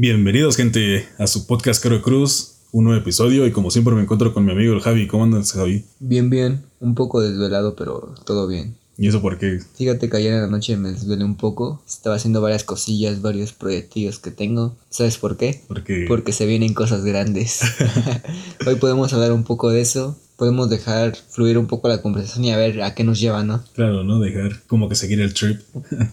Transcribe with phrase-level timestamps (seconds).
[0.00, 3.44] Bienvenidos, gente, a su podcast Caro Cruz, un nuevo episodio.
[3.48, 5.08] Y como siempre, me encuentro con mi amigo el Javi.
[5.08, 5.86] ¿Cómo andas, Javi?
[5.98, 6.62] Bien, bien.
[6.78, 8.76] Un poco desvelado, pero todo bien.
[8.96, 9.58] ¿Y eso por qué?
[9.74, 11.82] Fíjate que ayer en la noche me desvelé un poco.
[11.84, 14.76] Estaba haciendo varias cosillas, varios proyectos que tengo.
[14.88, 15.64] ¿Sabes por qué?
[15.66, 17.62] Porque, Porque se vienen cosas grandes.
[18.68, 20.16] Hoy podemos hablar un poco de eso.
[20.36, 23.64] Podemos dejar fluir un poco la conversación y a ver a qué nos lleva, ¿no?
[23.74, 24.20] claro, ¿no?
[24.20, 25.60] Dejar como que seguir el trip.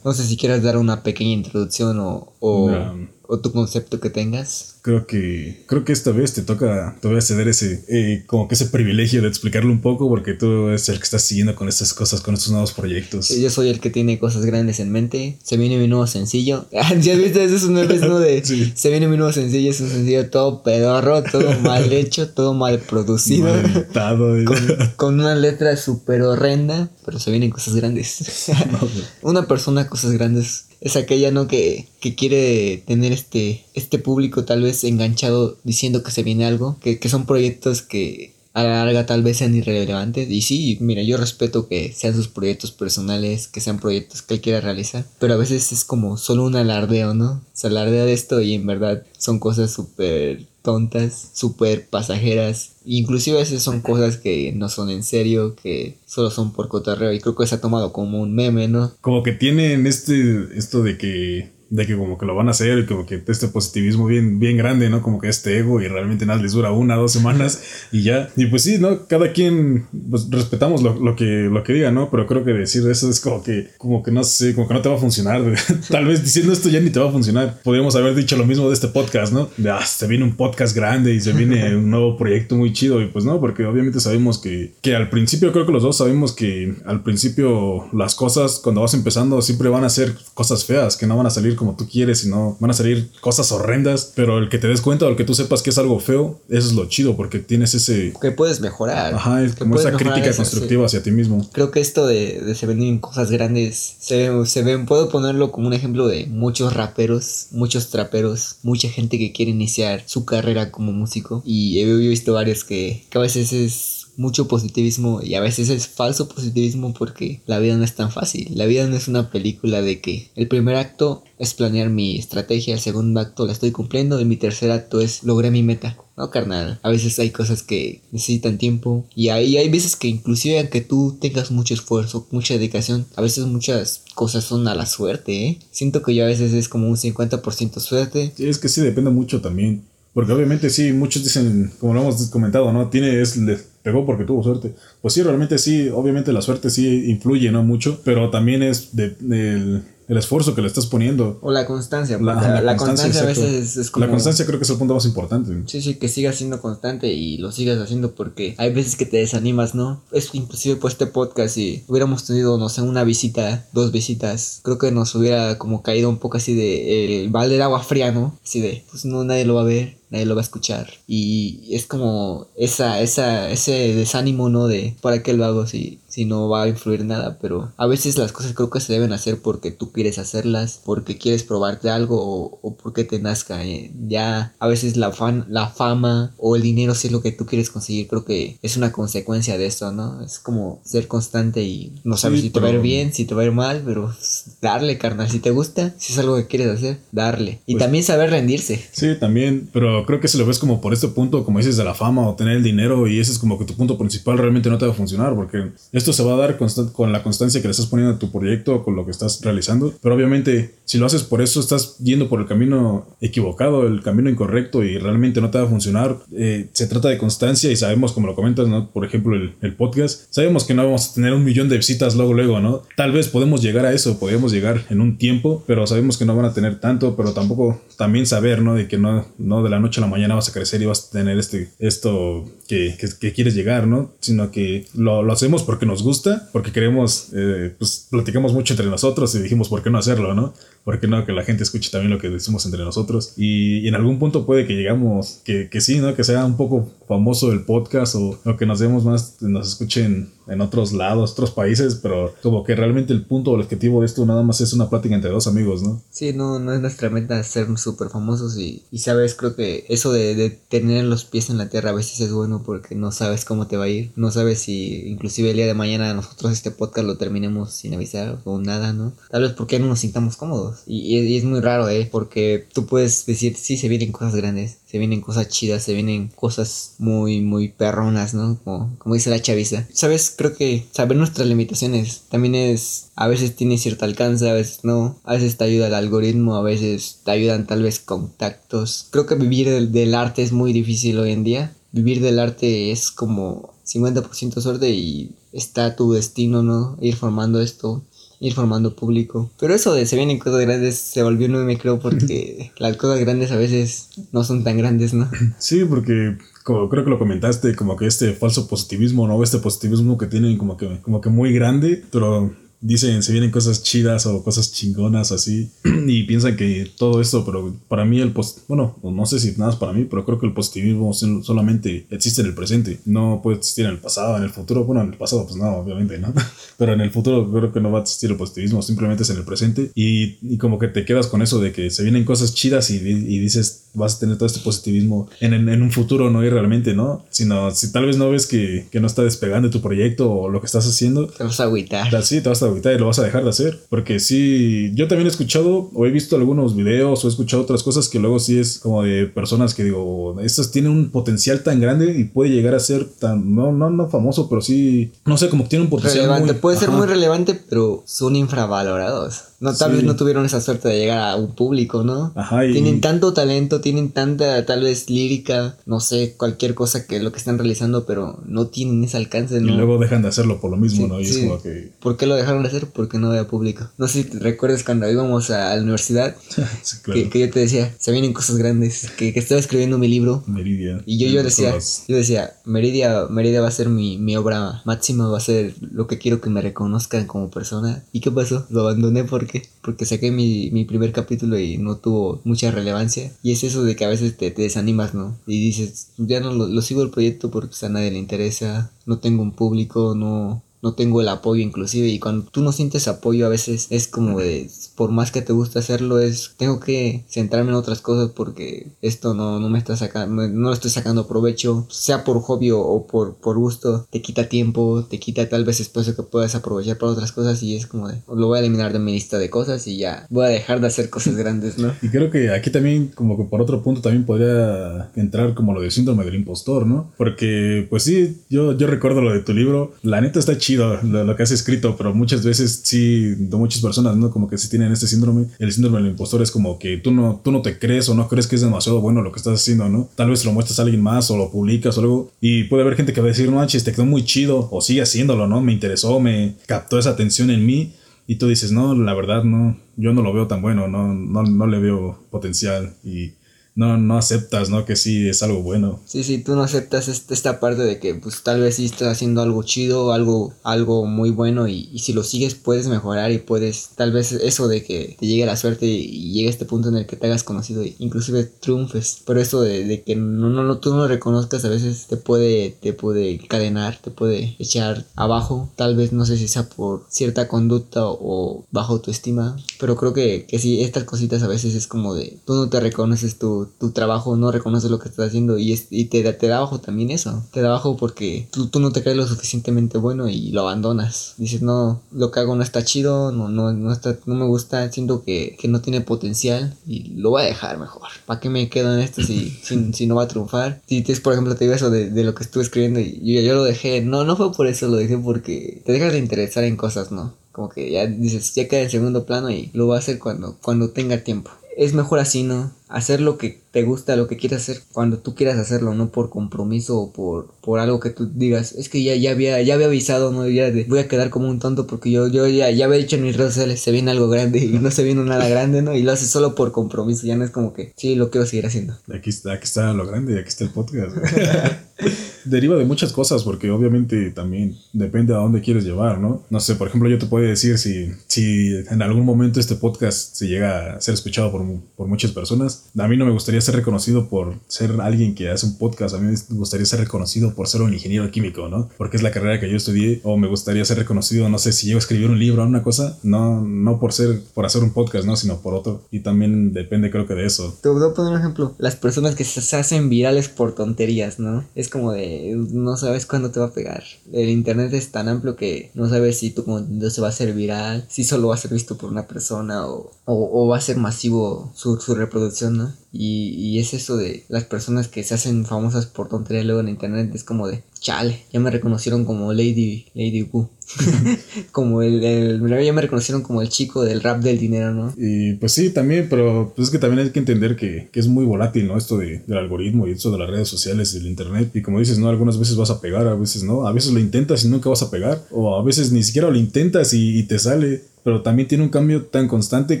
[0.02, 3.13] No sé si quieras dar una pequeña introducción o, o, No.
[3.26, 4.76] O tu concepto que tengas.
[4.82, 8.48] Creo que, creo que esta vez te toca, te voy a ceder ese, eh, como
[8.48, 11.68] que ese privilegio de explicarlo un poco, porque tú eres el que estás siguiendo con
[11.68, 13.30] estas cosas, con estos nuevos proyectos.
[13.30, 15.38] Yo soy el que tiene cosas grandes en mente.
[15.42, 16.66] Se viene mi nuevo sencillo.
[16.70, 17.44] ¿Ya viste?
[17.44, 18.18] Ese es un nuevo ¿no?
[18.18, 18.72] De, Sí.
[18.74, 19.70] Se viene mi nuevo sencillo.
[19.70, 23.48] Es un sencillo todo pedorro, todo mal hecho, todo mal producido.
[23.94, 24.44] Mal.
[24.44, 24.58] Con,
[24.96, 26.90] con una letra súper horrenda.
[27.04, 28.50] Pero se vienen cosas grandes.
[28.74, 28.88] No,
[29.22, 30.66] una persona, cosas grandes.
[30.84, 31.48] Es aquella, ¿no?
[31.48, 36.78] Que, que quiere tener este, este público tal vez enganchado diciendo que se viene algo.
[36.80, 40.30] Que, que son proyectos que a la larga tal vez sean irrelevantes.
[40.30, 44.40] Y sí, mira, yo respeto que sean sus proyectos personales, que sean proyectos que él
[44.40, 45.04] quiera realizar.
[45.18, 47.42] Pero a veces es como solo un alardeo, ¿no?
[47.52, 52.76] Se alardea de esto y en verdad son cosas súper tontas, súper pasajeras.
[52.86, 57.12] Inclusive a veces son cosas que no son en serio, que solo son por cotorreo.
[57.12, 58.92] Y creo que se ha tomado como un meme, ¿no?
[59.02, 62.78] Como que tienen este, esto de que, de que como que lo van a hacer,
[62.78, 65.02] y como que este positivismo bien, bien grande, ¿no?
[65.02, 68.30] Como que este ego y realmente nada les dura una, dos semanas y ya.
[68.36, 69.06] Y pues sí, ¿no?
[69.06, 72.10] Cada quien, pues respetamos lo, lo que, lo que diga, ¿no?
[72.10, 74.82] Pero creo que decir eso es como que, como que no sé, como que no
[74.82, 75.42] te va a funcionar.
[75.90, 77.60] Tal vez diciendo esto ya ni te va a funcionar.
[77.62, 79.48] Podríamos haber dicho lo mismo de este podcast, ¿no?
[79.56, 83.00] De, ah, se viene un podcast grande y se viene un nuevo proyecto muy chido.
[83.00, 86.32] Y pues no, porque obviamente sabemos que, que al principio, creo que los dos sabemos
[86.32, 91.06] que al principio las cosas, cuando vas empezando, siempre van a ser cosas feas, que
[91.06, 94.12] no van a salir como tú quieres, sino van a salir cosas horrendas.
[94.14, 96.40] Pero el que te des cuenta o el que tú sepas que es algo feo,
[96.48, 98.12] eso es lo chido, porque tienes ese.
[98.20, 99.14] Que puedes mejorar.
[99.14, 100.36] Ajá, como esa crítica eso, sí.
[100.38, 101.48] constructiva hacia ti mismo.
[101.52, 105.66] Creo que esto de, de se venden cosas grandes se, se ven, puedo ponerlo como
[105.66, 110.92] un ejemplo de muchos raperos, muchos traperos, mucha gente que quiere iniciar su carrera como
[110.92, 111.42] músico.
[111.44, 115.68] Y he, he visto varios que, que a veces es mucho positivismo y a veces
[115.68, 118.48] es falso positivismo porque la vida no es tan fácil.
[118.54, 122.74] La vida no es una película de que el primer acto es planear mi estrategia,
[122.74, 125.96] el segundo acto la estoy cumpliendo y mi tercer acto es logré mi meta.
[126.16, 126.78] No, carnal.
[126.82, 129.04] A veces hay cosas que necesitan tiempo.
[129.16, 133.46] Y hay, hay veces que inclusive aunque tú tengas mucho esfuerzo, mucha dedicación, a veces
[133.46, 135.58] muchas cosas son a la suerte, ¿eh?
[135.72, 138.32] Siento que yo a veces es como un 50% suerte.
[138.38, 139.82] Es que sí depende mucho también.
[140.14, 142.88] Porque obviamente sí, muchos dicen, como lo hemos comentado, ¿no?
[142.88, 144.72] Tiene, es, le pegó porque tuvo suerte.
[145.02, 147.64] Pues sí, realmente sí, obviamente la suerte sí influye, ¿no?
[147.64, 151.38] Mucho, pero también es de, del- el esfuerzo que le estás poniendo.
[151.40, 152.18] O la constancia.
[152.18, 154.04] La, la, constancia, constancia, a veces es como...
[154.04, 155.50] La constancia creo que es el punto más importante.
[155.66, 159.16] Sí, sí, que sigas siendo constante y lo sigas haciendo porque hay veces que te
[159.16, 160.02] desanimas, ¿no?
[160.12, 164.76] Es inclusive por este podcast si hubiéramos tenido, no sé, una visita, dos visitas, creo
[164.76, 168.38] que nos hubiera como caído un poco así de el balde de agua fría, ¿no?
[168.44, 170.88] Así de, pues no, nadie lo va a ver, nadie lo va a escuchar.
[171.06, 174.66] Y es como esa, esa, ese desánimo, ¿no?
[174.66, 177.38] De, ¿para qué lo hago si, si no va a influir nada?
[177.40, 181.18] Pero a veces las cosas creo que se deben hacer porque tú quieres hacerlas, porque
[181.18, 183.64] quieres probarte algo o, o porque te nazca.
[183.64, 183.90] eh.
[184.08, 187.44] Ya a veces la, fan, la fama o el dinero si es lo que tú
[187.46, 190.22] quieres conseguir, creo que es una consecuencia de esto, ¿no?
[190.22, 193.24] Es como ser constante y no sabes Sí, si te va a ir bien, si
[193.24, 194.12] te va a ir mal, pero
[194.60, 195.28] darle, carnal.
[195.30, 197.60] Si te gusta, si es algo que quieres hacer, darle.
[197.66, 198.82] Y Pues- también saber rendirse.
[198.92, 201.84] Sí, también, pero creo que si lo ves como por este punto, como dices, de
[201.84, 204.70] la fama o tener el dinero y ese es como que tu punto principal, realmente
[204.70, 206.58] no te va a funcionar porque esto se va a dar
[206.92, 209.40] con la constancia que le estás poniendo a tu proyecto o con lo que estás
[209.42, 209.94] realizando.
[210.02, 214.30] Pero obviamente, si lo haces por eso, estás yendo por el camino equivocado, el camino
[214.30, 216.16] incorrecto y realmente no te va a funcionar.
[216.32, 218.90] Eh, se trata de constancia y sabemos, como lo comentas, ¿no?
[218.90, 222.14] Por ejemplo, el, el podcast, sabemos que no vamos a tener un millón de visitas
[222.16, 222.82] luego, luego, ¿no?
[222.96, 226.36] Tal vez podemos llegar a eso, podemos llegar en un tiempo, pero sabemos que no
[226.36, 228.74] van a tener tanto, pero tampoco también saber, ¿no?
[228.74, 231.08] De que no, no de la noche a la mañana vas a crecer y vas
[231.08, 234.12] a tener este, esto que, que, quieres llegar, ¿no?
[234.20, 238.86] Sino que lo, lo hacemos porque nos gusta, porque queremos, eh, pues platicamos mucho entre
[238.86, 240.54] nosotros y dijimos, ¿por qué no hacerlo, no?
[240.84, 243.32] ¿Por qué no que la gente escuche también lo que decimos entre nosotros?
[243.36, 246.14] Y, y en algún punto puede que llegamos, que, que sí, ¿no?
[246.14, 250.32] Que sea un poco famoso el podcast o, o que nos demos más, nos escuchen
[250.46, 254.06] en otros lados, otros países, pero como que realmente el punto o el objetivo de
[254.06, 256.02] esto nada más es una plática entre dos amigos, ¿no?
[256.10, 260.12] Sí, no, no es nuestra meta ser súper famosos y, y sabes, creo que eso
[260.12, 263.44] de, de tener los pies en la tierra a veces es bueno porque no sabes
[263.44, 266.70] cómo te va a ir, no sabes si inclusive el día de mañana nosotros este
[266.70, 269.14] podcast lo terminemos sin avisar o nada, ¿no?
[269.30, 270.73] Tal vez porque no nos sintamos cómodos.
[270.86, 272.08] Y es muy raro, ¿eh?
[272.10, 276.28] Porque tú puedes decir, sí, se vienen cosas grandes, se vienen cosas chidas, se vienen
[276.28, 278.58] cosas muy, muy perronas, ¿no?
[278.62, 279.86] Como, como dice la chaviza.
[279.92, 284.80] Sabes, creo que saber nuestras limitaciones también es, a veces tiene cierto alcance, a veces
[284.84, 289.08] no, a veces te ayuda el algoritmo, a veces te ayudan tal vez contactos.
[289.10, 291.74] Creo que vivir del, del arte es muy difícil hoy en día.
[291.92, 296.96] Vivir del arte es como 50% suerte y está tu destino, ¿no?
[297.00, 298.02] Ir formando esto
[298.40, 299.50] ir formando público.
[299.58, 303.20] Pero eso de se vienen cosas grandes se volvió un me creo porque las cosas
[303.20, 305.30] grandes a veces no son tan grandes, ¿no?
[305.58, 309.42] Sí, porque como creo que lo comentaste, como que este falso positivismo, ¿no?
[309.42, 312.54] Este positivismo que tienen como que, como que muy grande, pero
[312.84, 315.70] dicen se vienen cosas chidas o cosas chingonas así
[316.06, 319.72] y piensan que todo esto, pero para mí el post, bueno, no sé si nada
[319.72, 323.56] es para mí, pero creo que el positivismo solamente existe en el presente, no puede
[323.56, 326.32] existir en el pasado, en el futuro, bueno, en el pasado pues no, obviamente, ¿no?
[326.76, 329.36] Pero en el futuro creo que no va a existir el positivismo, simplemente es en
[329.36, 332.54] el presente y, y como que te quedas con eso de que se vienen cosas
[332.54, 336.30] chidas y, y dices vas a tener todo este positivismo en, en, en un futuro,
[336.30, 337.24] no y realmente, ¿no?
[337.30, 340.60] Sino si tal vez no ves que, que no está despegando tu proyecto o lo
[340.60, 341.28] que estás haciendo.
[341.28, 342.22] Te vas a agüitar.
[342.24, 343.80] Sí, te vas a agüitar y lo vas a dejar de hacer.
[343.88, 347.82] Porque sí, yo también he escuchado o he visto algunos videos o he escuchado otras
[347.82, 351.80] cosas que luego sí es como de personas que digo, estas tienen un potencial tan
[351.80, 355.48] grande y puede llegar a ser tan, no, no, no famoso, pero sí, no sé,
[355.48, 356.24] como que tiene un potencial.
[356.24, 359.44] Relevante, muy, puede ser muy relevante, pero son infravalorados.
[359.64, 359.96] No, tal sí.
[359.96, 362.32] vez no tuvieron esa suerte de llegar a un público, ¿no?
[362.34, 362.72] Ajá, y...
[362.72, 367.38] Tienen tanto talento, tienen tanta, tal vez, lírica, no sé, cualquier cosa que lo que
[367.38, 369.72] están realizando, pero no tienen ese alcance, ¿no?
[369.72, 371.18] Y luego dejan de hacerlo por lo mismo, Sí, ¿no?
[371.18, 371.40] Y sí.
[371.40, 371.92] es como que...
[371.98, 372.88] ¿Por qué lo dejaron de hacer?
[372.88, 373.88] Porque no había público.
[373.96, 376.36] No sé si te recuerdas cuando íbamos a la universidad,
[377.02, 377.20] claro.
[377.22, 380.42] que, que yo te decía, se vienen cosas grandes, que, que estaba escribiendo mi libro.
[380.46, 381.00] Meridia.
[381.06, 381.74] Y yo, yo decía,
[382.06, 386.06] yo decía, Meridia, Meridia va a ser mi, mi obra máxima, va a ser lo
[386.06, 388.04] que quiero que me reconozcan como persona.
[388.12, 388.66] ¿Y qué pasó?
[388.68, 393.32] Lo abandoné porque, porque saqué mi, mi primer capítulo y no tuvo mucha relevancia.
[393.42, 395.38] Y es eso de que a veces te, te desanimas, ¿no?
[395.46, 398.90] Y dices, ya no lo, lo sigo el proyecto porque pues, a nadie le interesa,
[399.06, 403.08] no tengo un público, no, no tengo el apoyo inclusive y cuando tú no sientes
[403.08, 407.24] apoyo a veces es como de por más que te gusta hacerlo es tengo que
[407.28, 411.26] centrarme en otras cosas porque esto no, no me está sacando no lo estoy sacando
[411.26, 415.80] provecho sea por hobby o, por, por gusto te quita tiempo te quita tal vez
[415.80, 418.92] espacio que puedas aprovechar para otras cosas y es como de lo voy a eliminar
[418.92, 421.94] de mi lista de cosas y ya voy a dejar de hacer cosas grandes no
[422.02, 425.80] Y creo que aquí también, como que por otro punto, también podría entrar como lo
[425.80, 427.12] de síndrome del impostor, ¿no?
[427.16, 429.94] Porque, pues sí, yo, yo recuerdo lo de tu libro.
[430.02, 434.30] La neta está chido lo, que has escrito, pero muchas veces sí, muchas personas, ¿no?
[434.30, 435.46] Como que sí tienen este síndrome.
[435.58, 438.28] El síndrome del impostor es como que tú no, tú no te crees o no
[438.28, 440.08] crees que es demasiado bueno lo que estás haciendo, ¿no?
[440.14, 442.32] Tal vez lo muestras a alguien más o lo publicas o algo.
[442.40, 444.68] Y puede haber gente que va a decir, no manches, te quedó muy chido.
[444.70, 445.60] O sigue haciéndolo, ¿no?
[445.60, 447.94] Me interesó, me captó esa atención en mí.
[448.26, 451.42] Y tú dices, no, la verdad no, yo no lo veo tan bueno, no, no,
[451.42, 453.32] no le veo potencial y
[453.74, 454.84] no, no aceptas, ¿no?
[454.84, 456.00] Que sí es algo bueno.
[456.06, 459.42] Sí, sí, tú no aceptas esta parte de que pues tal vez sí estás haciendo
[459.42, 463.90] algo chido, algo, algo muy bueno y, y si lo sigues puedes mejorar y puedes,
[463.96, 466.88] tal vez eso de que te llegue la suerte y, y llegue a este punto
[466.88, 470.50] en el que te hagas conocido e inclusive triunfes, pero eso de, de que no,
[470.50, 474.56] no, no, tú no lo reconozcas a veces te puede, te puede encadenar, te puede
[474.58, 479.96] echar abajo, tal vez no sé si sea por cierta conducta o, bajo autoestima, pero
[479.96, 483.38] creo que, que sí, estas cositas a veces es como de, tú no te reconoces
[483.66, 486.48] tu, tu trabajo, no reconoces lo que estás haciendo y, es, y te, da- te
[486.48, 487.44] da abajo también eso.
[487.52, 491.34] Te da abajo porque tú, tú no te crees lo suficientemente bueno y lo abandonas.
[491.38, 494.90] Dices, no, lo que hago no está chido, no, no, no, está, no me gusta,
[494.92, 498.08] siento que, que no tiene potencial y lo voy a dejar mejor.
[498.26, 500.82] ¿Para qué me quedo en esto si, si, si no va a triunfar?
[500.86, 503.40] Si te, por ejemplo, te digo eso de, de lo que estuve escribiendo y yo,
[503.40, 504.00] yo lo dejé.
[504.00, 507.34] No, no fue por eso, lo dejé porque te dejas de interesar en cosas, ¿no?
[507.52, 510.56] Como que ya dices, ya queda en segundo plano y lo voy a hacer cuando,
[510.60, 511.50] cuando tenga tiempo.
[511.76, 512.72] Es mejor así, ¿no?
[512.88, 516.30] Hacer lo que te gusta, lo que quieras hacer cuando tú quieras hacerlo, no por
[516.30, 518.72] compromiso o por, por algo que tú digas.
[518.72, 520.48] Es que ya, ya, había, ya había avisado, ¿no?
[520.48, 523.16] Ya de, voy a quedar como un tonto porque yo, yo ya, ya había dicho
[523.16, 525.92] en mis redes sociales, se viene algo grande y no se viene nada grande, ¿no?
[525.92, 528.64] Y lo haces solo por compromiso, ya no es como que, sí, lo quiero seguir
[528.64, 528.96] haciendo.
[529.12, 531.16] Aquí está, aquí está lo grande y aquí está el podcast.
[532.44, 536.44] Deriva de muchas cosas porque obviamente también depende a dónde quieres llevar, ¿no?
[536.50, 540.34] No sé, por ejemplo, yo te puedo decir si, si en algún momento este podcast
[540.34, 541.64] se llega a ser escuchado por,
[541.96, 545.66] por muchas personas, A mí no me gustaría ser reconocido por ser alguien que hace
[545.66, 546.14] un podcast.
[546.14, 548.88] A mí me gustaría ser reconocido por ser un ingeniero químico, ¿no?
[548.96, 550.20] Porque es la carrera que yo estudié.
[550.24, 552.82] O me gustaría ser reconocido, no sé, si llego a escribir un libro o una
[552.82, 553.18] cosa.
[553.22, 555.36] No, no por ser, por hacer un podcast, ¿no?
[555.36, 556.02] Sino por otro.
[556.10, 557.76] Y también depende, creo que de eso.
[557.82, 558.74] Te voy a poner un ejemplo.
[558.78, 561.64] Las personas que se hacen virales por tonterías, ¿no?
[561.74, 564.04] Es como de, no sabes cuándo te va a pegar.
[564.32, 567.52] El internet es tan amplio que no sabes si tu contenido se va a hacer
[567.52, 570.96] viral, si solo va a ser visto por una persona o, o, va a ser
[570.96, 572.63] masivo su, su reproducción,
[573.12, 577.30] Y, es eso de las personas que se hacen famosas por tonterías luego en internet.
[577.34, 580.68] Es como de, chale, ya me reconocieron como Lady, Lady Wu.
[581.72, 585.14] como el, el, ya me reconocieron como el chico del rap del dinero, ¿no?
[585.16, 588.28] Y pues sí, también, pero pues es que también hay que entender que, que es
[588.28, 588.96] muy volátil, ¿no?
[588.96, 591.70] Esto de, del algoritmo y eso de las redes sociales y el internet.
[591.74, 592.28] Y como dices, ¿no?
[592.28, 593.86] Algunas veces vas a pegar, a veces no.
[593.86, 595.42] A veces lo intentas y nunca vas a pegar.
[595.50, 598.02] O a veces ni siquiera lo intentas y te sale.
[598.24, 600.00] Pero también tiene un cambio tan constante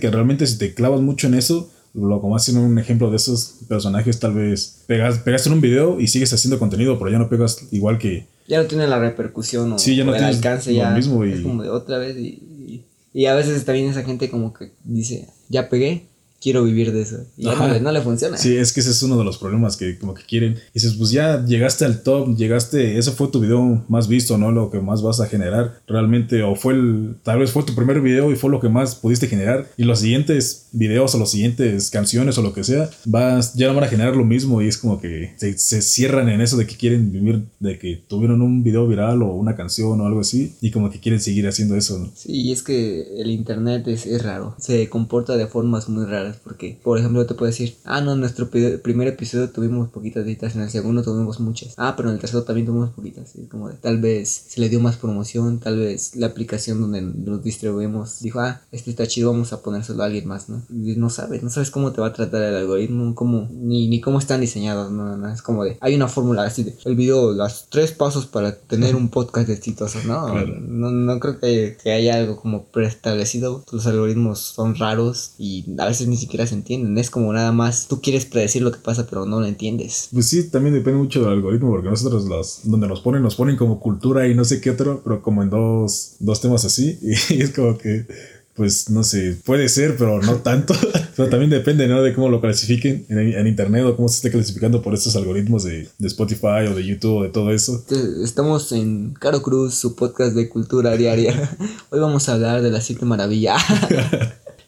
[0.00, 3.60] que realmente si te clavas mucho en eso, lo como haciendo un ejemplo de esos
[3.68, 7.28] personajes, tal vez pegas, pegaste en un video y sigues haciendo contenido, pero ya no
[7.28, 8.26] pegas igual que...
[8.48, 11.32] Ya no tiene la repercusión o, sí, ya no el alcance, ya mismo y...
[11.32, 15.28] es como de otra vez y, y, a veces también esa gente como que dice,
[15.48, 16.06] ya pegué,
[16.44, 17.24] quiero vivir de eso.
[17.38, 18.36] Y no le, no le, funciona.
[18.36, 20.52] Sí, es que ese es uno de los problemas que como que quieren.
[20.52, 24.52] Y dices, pues ya llegaste al top, llegaste, ese fue tu video más visto, ¿no?
[24.52, 28.02] Lo que más vas a generar realmente, o fue el, tal vez fue tu primer
[28.02, 29.70] video y fue lo que más pudiste generar.
[29.78, 33.74] Y los siguientes videos o los siguientes canciones o lo que sea, vas, ya no
[33.74, 36.66] van a generar lo mismo y es como que se, se cierran en eso de
[36.66, 40.52] que quieren vivir, de que tuvieron un video viral o una canción o algo así
[40.60, 41.98] y como que quieren seguir haciendo eso.
[41.98, 42.10] ¿no?
[42.14, 46.78] Sí, es que el internet es, es raro, se comporta de formas muy raras porque,
[46.82, 50.62] por ejemplo, te puedo decir, ah, no, en nuestro primer episodio tuvimos poquitas visitas, en
[50.62, 53.76] el segundo tuvimos muchas, ah, pero en el tercero también tuvimos poquitas, es como de,
[53.76, 58.40] tal vez se le dio más promoción, tal vez la aplicación donde nos distribuimos dijo,
[58.40, 60.62] ah, este está chido, vamos a ponérselo a alguien más, ¿no?
[60.70, 64.00] Y no sabes, no sabes cómo te va a tratar el algoritmo, cómo, ni, ni
[64.00, 67.32] cómo están diseñados, no, no, es como de, hay una fórmula así de, el video,
[67.32, 70.34] los tres pasos para tener un podcast exitoso, ¿no?
[70.44, 75.86] No, no creo que, que haya algo como preestablecido, los algoritmos son raros y a
[75.86, 76.98] veces ni siquiera se entienden.
[76.98, 80.08] Es como nada más, tú quieres predecir lo que pasa, pero no lo entiendes.
[80.12, 83.56] Pues sí, también depende mucho del algoritmo, porque nosotros los, donde nos ponen, nos ponen
[83.56, 86.98] como cultura y no sé qué otro, pero como en dos, dos temas así.
[87.30, 88.06] Y es como que
[88.54, 90.74] pues no sé, puede ser, pero no tanto.
[91.16, 92.02] pero también depende, ¿no?
[92.02, 95.88] De cómo lo clasifiquen en, internet o cómo se esté clasificando por estos algoritmos de,
[95.98, 97.84] de, Spotify o de YouTube o de todo eso.
[98.22, 101.56] Estamos en Caro Cruz, su podcast de cultura diaria.
[101.90, 103.56] Hoy vamos a hablar de la siete maravilla.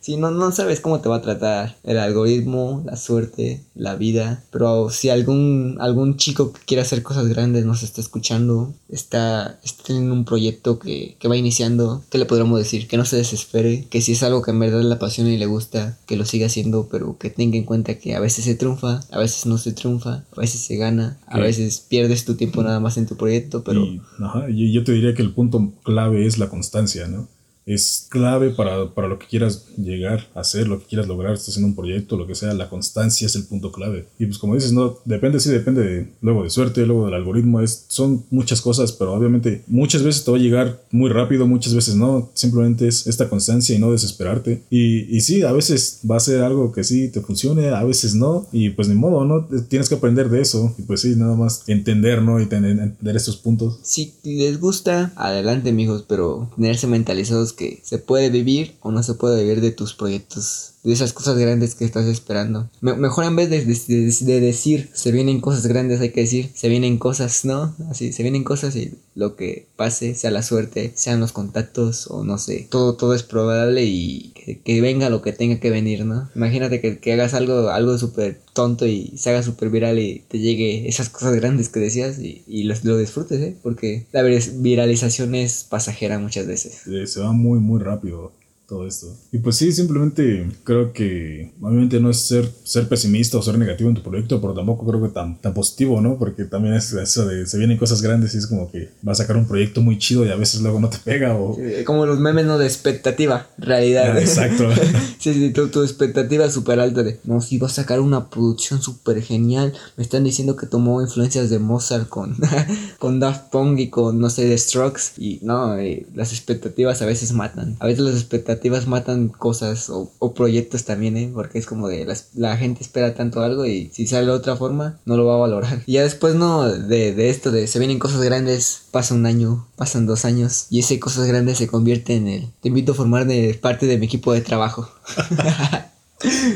[0.07, 4.45] Si no, no sabes cómo te va a tratar el algoritmo, la suerte, la vida.
[4.53, 9.95] Pero si algún, algún chico que quiere hacer cosas grandes nos está escuchando, está, está
[9.95, 12.87] en un proyecto que, que va iniciando, ¿qué le podríamos decir?
[12.87, 15.47] Que no se desespere, que si es algo que en verdad le apasiona y le
[15.47, 19.01] gusta, que lo siga haciendo, pero que tenga en cuenta que a veces se triunfa,
[19.11, 22.79] a veces no se triunfa, a veces se gana, a veces pierdes tu tiempo nada
[22.79, 23.85] más en tu proyecto, pero...
[24.21, 27.27] ajá, yo te diría que el punto clave es la constancia, ¿no?
[27.67, 31.57] Es clave para, para, lo que quieras llegar a hacer, lo que quieras lograr, estás
[31.57, 34.07] en un proyecto, lo que sea, la constancia es el punto clave.
[34.21, 37.61] Y pues como dices, no, depende, sí, depende de, luego de suerte, luego del algoritmo,
[37.61, 41.75] es, son muchas cosas, pero obviamente muchas veces te va a llegar muy rápido, muchas
[41.75, 44.63] veces no, simplemente es esta constancia y no desesperarte.
[44.71, 48.15] Y, y sí, a veces va a ser algo que sí te funcione, a veces
[48.15, 49.49] no, y pues ni modo, ¿no?
[49.69, 52.41] Tienes que aprender de eso, y pues sí, nada más entender, ¿no?
[52.41, 53.81] Y tener, entender estos puntos.
[53.83, 59.15] Si les gusta, adelante, amigos, pero tenerse mentalizados que se puede vivir o no se
[59.15, 62.71] puede vivir de tus proyectos, de esas cosas grandes que estás esperando.
[62.81, 66.99] mejor en vez de, de, decir se vienen cosas grandes, hay que decir se vienen
[66.99, 67.75] cosas, ¿no?
[67.91, 72.23] Así, se vienen cosas y lo que pase, sea la suerte, sean los contactos o
[72.23, 74.33] no sé, todo, todo es probable y
[74.65, 76.31] que, venga lo que tenga que venir, ¿no?
[76.37, 80.39] Imagínate que, que hagas algo, algo súper tonto y se haga súper viral y te
[80.39, 83.57] llegue esas cosas grandes que decías y, y lo, lo disfrutes, ¿eh?
[83.61, 86.83] Porque la viralización es pasajera muchas veces.
[87.07, 88.33] Se va muy, muy rápido
[88.67, 89.17] todo esto.
[89.31, 93.89] Y pues sí, simplemente creo que obviamente no es ser, ser pesimista o ser negativo
[93.89, 96.19] en tu proyecto, pero tampoco creo que tan, tan positivo, ¿no?
[96.19, 99.23] Porque también es eso de se vienen cosas grandes y es como que vas a
[99.23, 101.57] sacar un proyecto muy chido y a veces luego no te pega o...
[101.85, 102.59] como los memes, ¿no?
[102.59, 104.17] De expectativa, realidad.
[104.17, 104.69] Ah, exacto.
[105.19, 108.83] sí, sí, tu, tu expectativa súper alta de, no, si vas a sacar una producción
[108.83, 112.37] súper genial, me están diciendo que tomó influencias de Mozart con,
[112.99, 117.07] con Daft Punk y con, no sé, The Strokes y no, eh, las expectativas a
[117.07, 117.77] veces matan.
[117.79, 118.56] A veces las expectativas
[118.87, 121.31] matan cosas o, proyectos también, ¿eh?
[121.33, 124.99] Porque es como de la gente espera tanto algo y si sale de otra forma
[125.07, 125.83] no lo va a valorar.
[125.87, 126.65] Y ya después, ¿no?
[126.69, 130.81] De, de esto, de se vienen cosas grandes, pasa un año, pasan dos años y
[130.81, 132.51] ese cosas grandes se convierte en el...
[132.61, 134.91] Te invito a formar de parte de mi equipo de trabajo.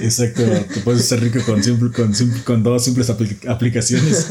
[0.03, 0.43] Exacto,
[0.73, 2.13] te puedes ser rico con, simple, con,
[2.45, 4.29] con dos simples aplicaciones.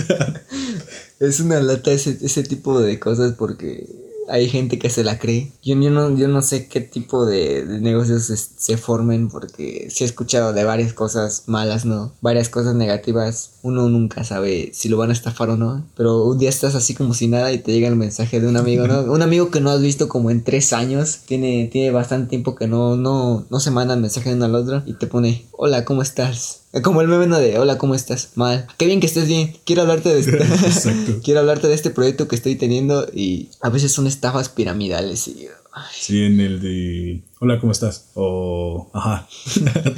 [1.20, 5.52] es una lata ese, ese tipo de cosas porque hay gente que se la cree.
[5.64, 10.08] Yo, yo, no, yo no sé qué tipo de, negocios se, formen porque sí he
[10.08, 12.14] escuchado de varias cosas malas, ¿no?
[12.22, 13.52] Varias cosas negativas.
[13.62, 15.86] Uno nunca sabe si lo van a estafar o no.
[15.96, 18.58] Pero un día estás así como si nada y te llega el mensaje de un
[18.58, 19.02] amigo, ¿no?
[19.12, 21.20] un amigo que no has visto como en tres años.
[21.26, 24.84] Tiene, tiene bastante tiempo que no, no, no se mandan mensaje de uno al otro
[24.86, 26.62] y te pone, hola, ¿cómo estás?
[26.84, 28.30] Como el meme de hola, ¿cómo estás?
[28.36, 28.68] Mal.
[28.78, 29.54] Qué bien que estés bien.
[29.66, 30.20] Quiero hablarte de
[30.68, 31.20] este.
[31.24, 35.48] Quiero hablarte de este proyecto que estoy teniendo y a veces son estafas piramidales y.
[35.92, 38.10] Sí, en el de hola, ¿cómo estás?
[38.16, 39.28] O ajá.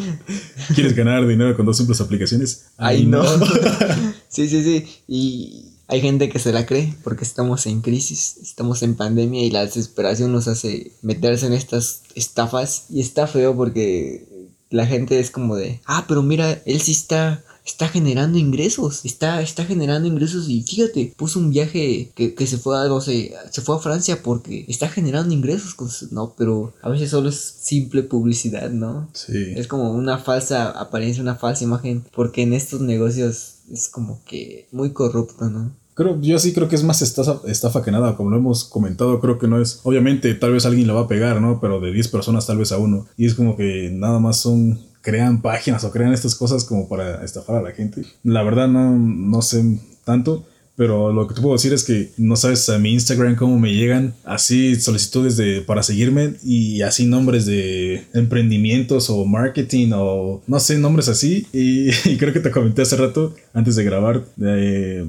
[0.75, 2.67] ¿Quieres ganar dinero con dos simples aplicaciones?
[2.77, 3.23] Ay, no.
[4.29, 4.87] sí, sí, sí.
[5.07, 9.51] Y hay gente que se la cree porque estamos en crisis, estamos en pandemia y
[9.51, 12.85] la desesperación nos hace meterse en estas estafas.
[12.89, 17.43] Y está feo porque la gente es como de, ah, pero mira, él sí está,
[17.65, 22.57] está generando ingresos, está, está generando ingresos y fíjate, puso un viaje que, que se
[22.57, 26.73] fue a, no sé, se fue a Francia porque está generando ingresos, con no, pero
[26.81, 29.09] a veces solo es simple publicidad, ¿no?
[29.13, 29.53] Sí.
[29.55, 34.67] Es como una falsa apariencia, una falsa imagen, porque en estos negocios es como que
[34.71, 35.71] muy corrupto, ¿no?
[35.93, 39.19] Creo, yo sí creo que es más estafa, estafa, que nada, como lo hemos comentado,
[39.19, 41.59] creo que no es, obviamente tal vez alguien la va a pegar, ¿no?
[41.59, 43.07] Pero de 10 personas tal vez a uno.
[43.17, 47.23] Y es como que nada más son, crean páginas o crean estas cosas como para
[47.23, 48.03] estafar a la gente.
[48.23, 50.45] La verdad no, no sé tanto,
[50.81, 53.73] pero lo que te puedo decir es que no sabes a mi Instagram cómo me
[53.73, 60.59] llegan así solicitudes de para seguirme y así nombres de emprendimientos o marketing o no
[60.59, 61.45] sé, nombres así.
[61.53, 65.05] Y, creo que te comenté hace rato, antes de grabar, de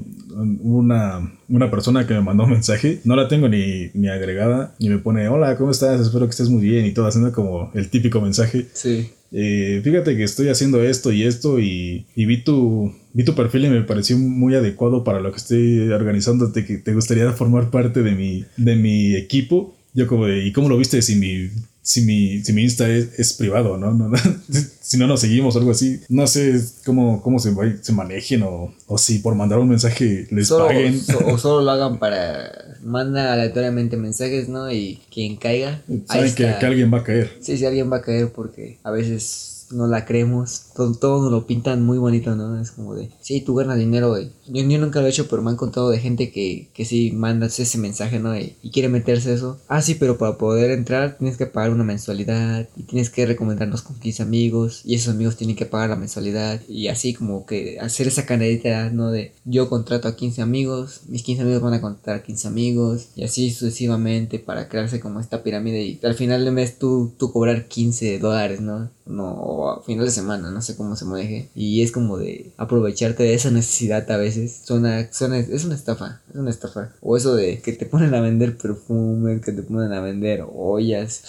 [0.62, 3.00] una, una persona que me mandó un mensaje.
[3.04, 6.00] No la tengo ni, ni agregada y me pone, hola, ¿cómo estás?
[6.00, 8.68] Espero que estés muy bien y todo, haciendo como el típico mensaje.
[8.74, 9.10] Sí.
[9.32, 13.70] Eh, fíjate que estoy haciendo esto y esto y, vi, tu, vi tu perfil y
[13.70, 18.12] me pareció muy adecuado para lo que estoy organizando, que te gustaría formar parte de
[18.12, 19.74] mi, de mi equipo.
[19.94, 21.50] Yo como ¿y cómo lo viste si mi,
[21.82, 23.92] si mi, si mi Insta es, privado, ¿no?
[23.92, 24.16] no,
[24.80, 26.00] si no nos seguimos o algo así.
[26.08, 30.48] No sé cómo, cómo se, se manejen o, o si por mandar un mensaje les
[30.48, 31.00] paguen.
[31.26, 32.78] o solo lo hagan para...
[32.84, 34.72] Manda aleatoriamente mensajes, ¿no?
[34.72, 35.82] Y quien caiga...
[36.06, 37.36] Saben que, que alguien va a caer.
[37.40, 40.66] Sí, sí, alguien va a caer porque a veces no la creemos.
[40.74, 42.60] Todo, todo, nos lo pintan muy bonito, ¿no?
[42.60, 44.30] Es como de, sí, tú ganas dinero, güey.
[44.46, 47.58] Yo, nunca lo he hecho, pero me han contado de gente que, que sí mandas
[47.60, 48.36] ese mensaje, ¿no?
[48.38, 49.60] Y, quiere meterse eso.
[49.68, 53.82] Ah, sí, pero para poder entrar tienes que pagar una mensualidad y tienes que recomendarnos
[53.82, 57.78] con 15 amigos y esos amigos tienen que pagar la mensualidad y así como que
[57.80, 59.10] hacer esa canadita, ¿no?
[59.10, 63.08] De yo contrato a 15 amigos, mis 15 amigos van a contratar a 15 amigos
[63.14, 67.30] y así sucesivamente para crearse como esta pirámide y al final del mes tú, tú
[67.30, 68.90] cobrar 15 dólares, ¿no?
[69.04, 71.50] No, a final de semana, no sé cómo se maneje.
[71.54, 74.31] Y es como de aprovecharte de esa necesidad a veces.
[74.62, 75.20] Suena, es
[75.64, 76.92] una estafa, es una estafa.
[77.00, 81.22] O eso de que te ponen a vender perfume, que te ponen a vender ollas.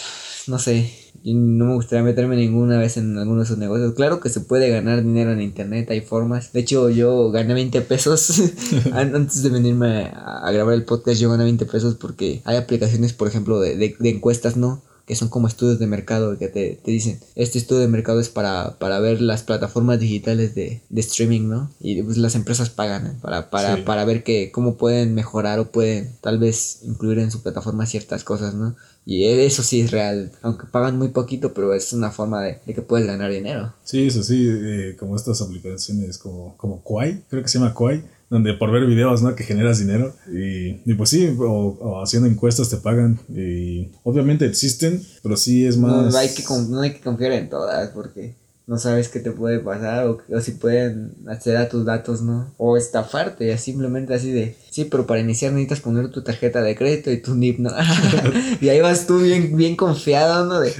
[0.47, 0.91] No sé,
[1.23, 3.93] no me gustaría meterme ninguna vez en alguno de esos negocios.
[3.93, 6.51] Claro que se puede ganar dinero en internet, hay formas.
[6.51, 8.41] De hecho, yo gané 20 pesos
[8.93, 11.19] antes de venirme a, grabar el podcast.
[11.19, 14.81] Yo gané 20 pesos porque hay aplicaciones, por ejemplo, de, de encuestas, ¿no?
[15.05, 18.29] Que son como estudios de mercado que te, te dicen, este estudio de mercado es
[18.29, 21.71] para, para ver las plataformas digitales de, de streaming, ¿no?
[21.79, 23.13] Y pues las empresas pagan ¿eh?
[23.21, 27.41] para, para, para ver que, cómo pueden mejorar o pueden tal vez incluir en su
[27.41, 28.75] plataforma ciertas cosas, ¿no?
[29.05, 32.73] Y eso sí es real, aunque pagan muy poquito, pero es una forma de, de
[32.73, 33.73] que puedes ganar dinero.
[33.83, 38.01] Sí, eso sí, eh, como estas aplicaciones como, como Kwai, creo que se llama Kwai,
[38.33, 39.35] donde por ver videos, ¿no?
[39.35, 40.15] Que generas dinero.
[40.27, 43.19] Y, y pues sí, o, haciendo encuestas te pagan.
[43.29, 46.11] Y obviamente existen, pero sí es más...
[46.11, 49.59] No, hay, que, no hay que confiar en todas porque no sabes qué te puede
[49.59, 52.53] pasar o, o, si pueden acceder a tus datos, ¿no?
[52.57, 57.11] O estafarte, simplemente así de, sí, pero para iniciar necesitas poner tu tarjeta de crédito
[57.11, 57.71] y tu NIP, ¿no?
[58.61, 60.61] y ahí vas tú bien, bien confiado, ¿no?
[60.61, 60.73] De,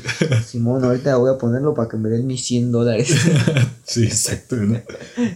[0.46, 3.13] Simón, ahorita voy a ponerlo para que me den mis 100 dólares.
[3.84, 4.80] sí, exacto, ¿no?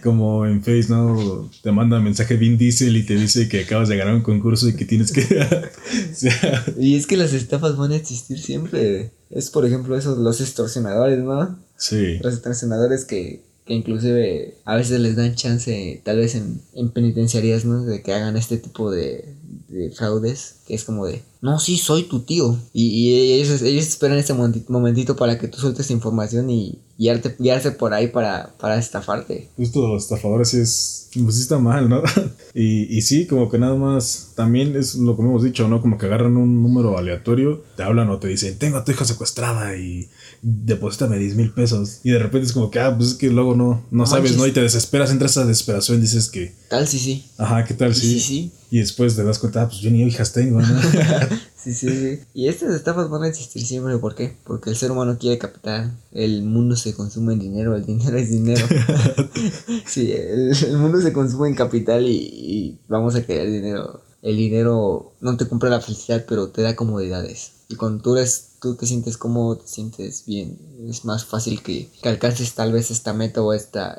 [0.02, 1.50] Como en Face, ¿no?
[1.62, 4.76] Te manda mensaje Vin Diesel y te dice que acabas de ganar un concurso y
[4.76, 5.22] que tienes que...
[6.80, 9.12] y es que las estafas van a existir siempre.
[9.30, 11.60] Es, por ejemplo, esos, los extorsionadores, ¿no?
[11.78, 12.20] Sí.
[12.20, 17.66] Los entrenadores que, que inclusive a veces les dan chance, tal vez en, en penitenciarías,
[17.66, 17.84] ¿no?
[17.84, 19.36] De que hagan este tipo de,
[19.68, 22.58] de fraudes, que es como de, no, sí, soy tu tío.
[22.74, 27.72] Y, y ellos, ellos esperan ese momentito para que tú sueltes información y guiarte, guiarse
[27.72, 29.50] por ahí para, para estafarte.
[29.56, 32.02] Justo los estafadores sí es, pues sí está mal, ¿no?
[32.54, 35.82] y, y sí, como que nada más, también es lo que hemos dicho, ¿no?
[35.82, 39.06] Como que agarran un número aleatorio, te hablan o te dicen, tengo a tu hija
[39.06, 40.10] secuestrada y
[40.42, 42.00] deposítame 10 mil pesos.
[42.04, 44.48] Y de repente es como que, ah, pues es que luego no, no, sabes, ¿no?
[44.48, 46.54] Y te desesperas, entras esa desesperación y dices que...
[46.70, 47.26] Tal, sí, sí.
[47.38, 47.94] Ajá, ¿qué tal?
[47.94, 48.52] Sí, sí, sí.
[48.70, 50.68] Y después te das cuenta, ah, pues yo ni hijas tengo, ¿no?
[51.58, 52.20] sí, sí, sí.
[52.34, 54.36] Y estas estafas van a existir siempre, ¿por qué?
[54.44, 58.30] Porque el ser humano quiere capital, el mundo se consume en dinero, el dinero es
[58.30, 58.66] dinero.
[59.86, 64.02] sí, el, mundo se consume en capital y, y vamos a querer dinero.
[64.22, 67.52] El dinero no te compra la felicidad, pero te da comodidades.
[67.70, 71.90] Y cuando tú eres, tú te sientes cómodo, te sientes bien, es más fácil que,
[72.02, 73.98] que alcances tal vez esta meta o esta,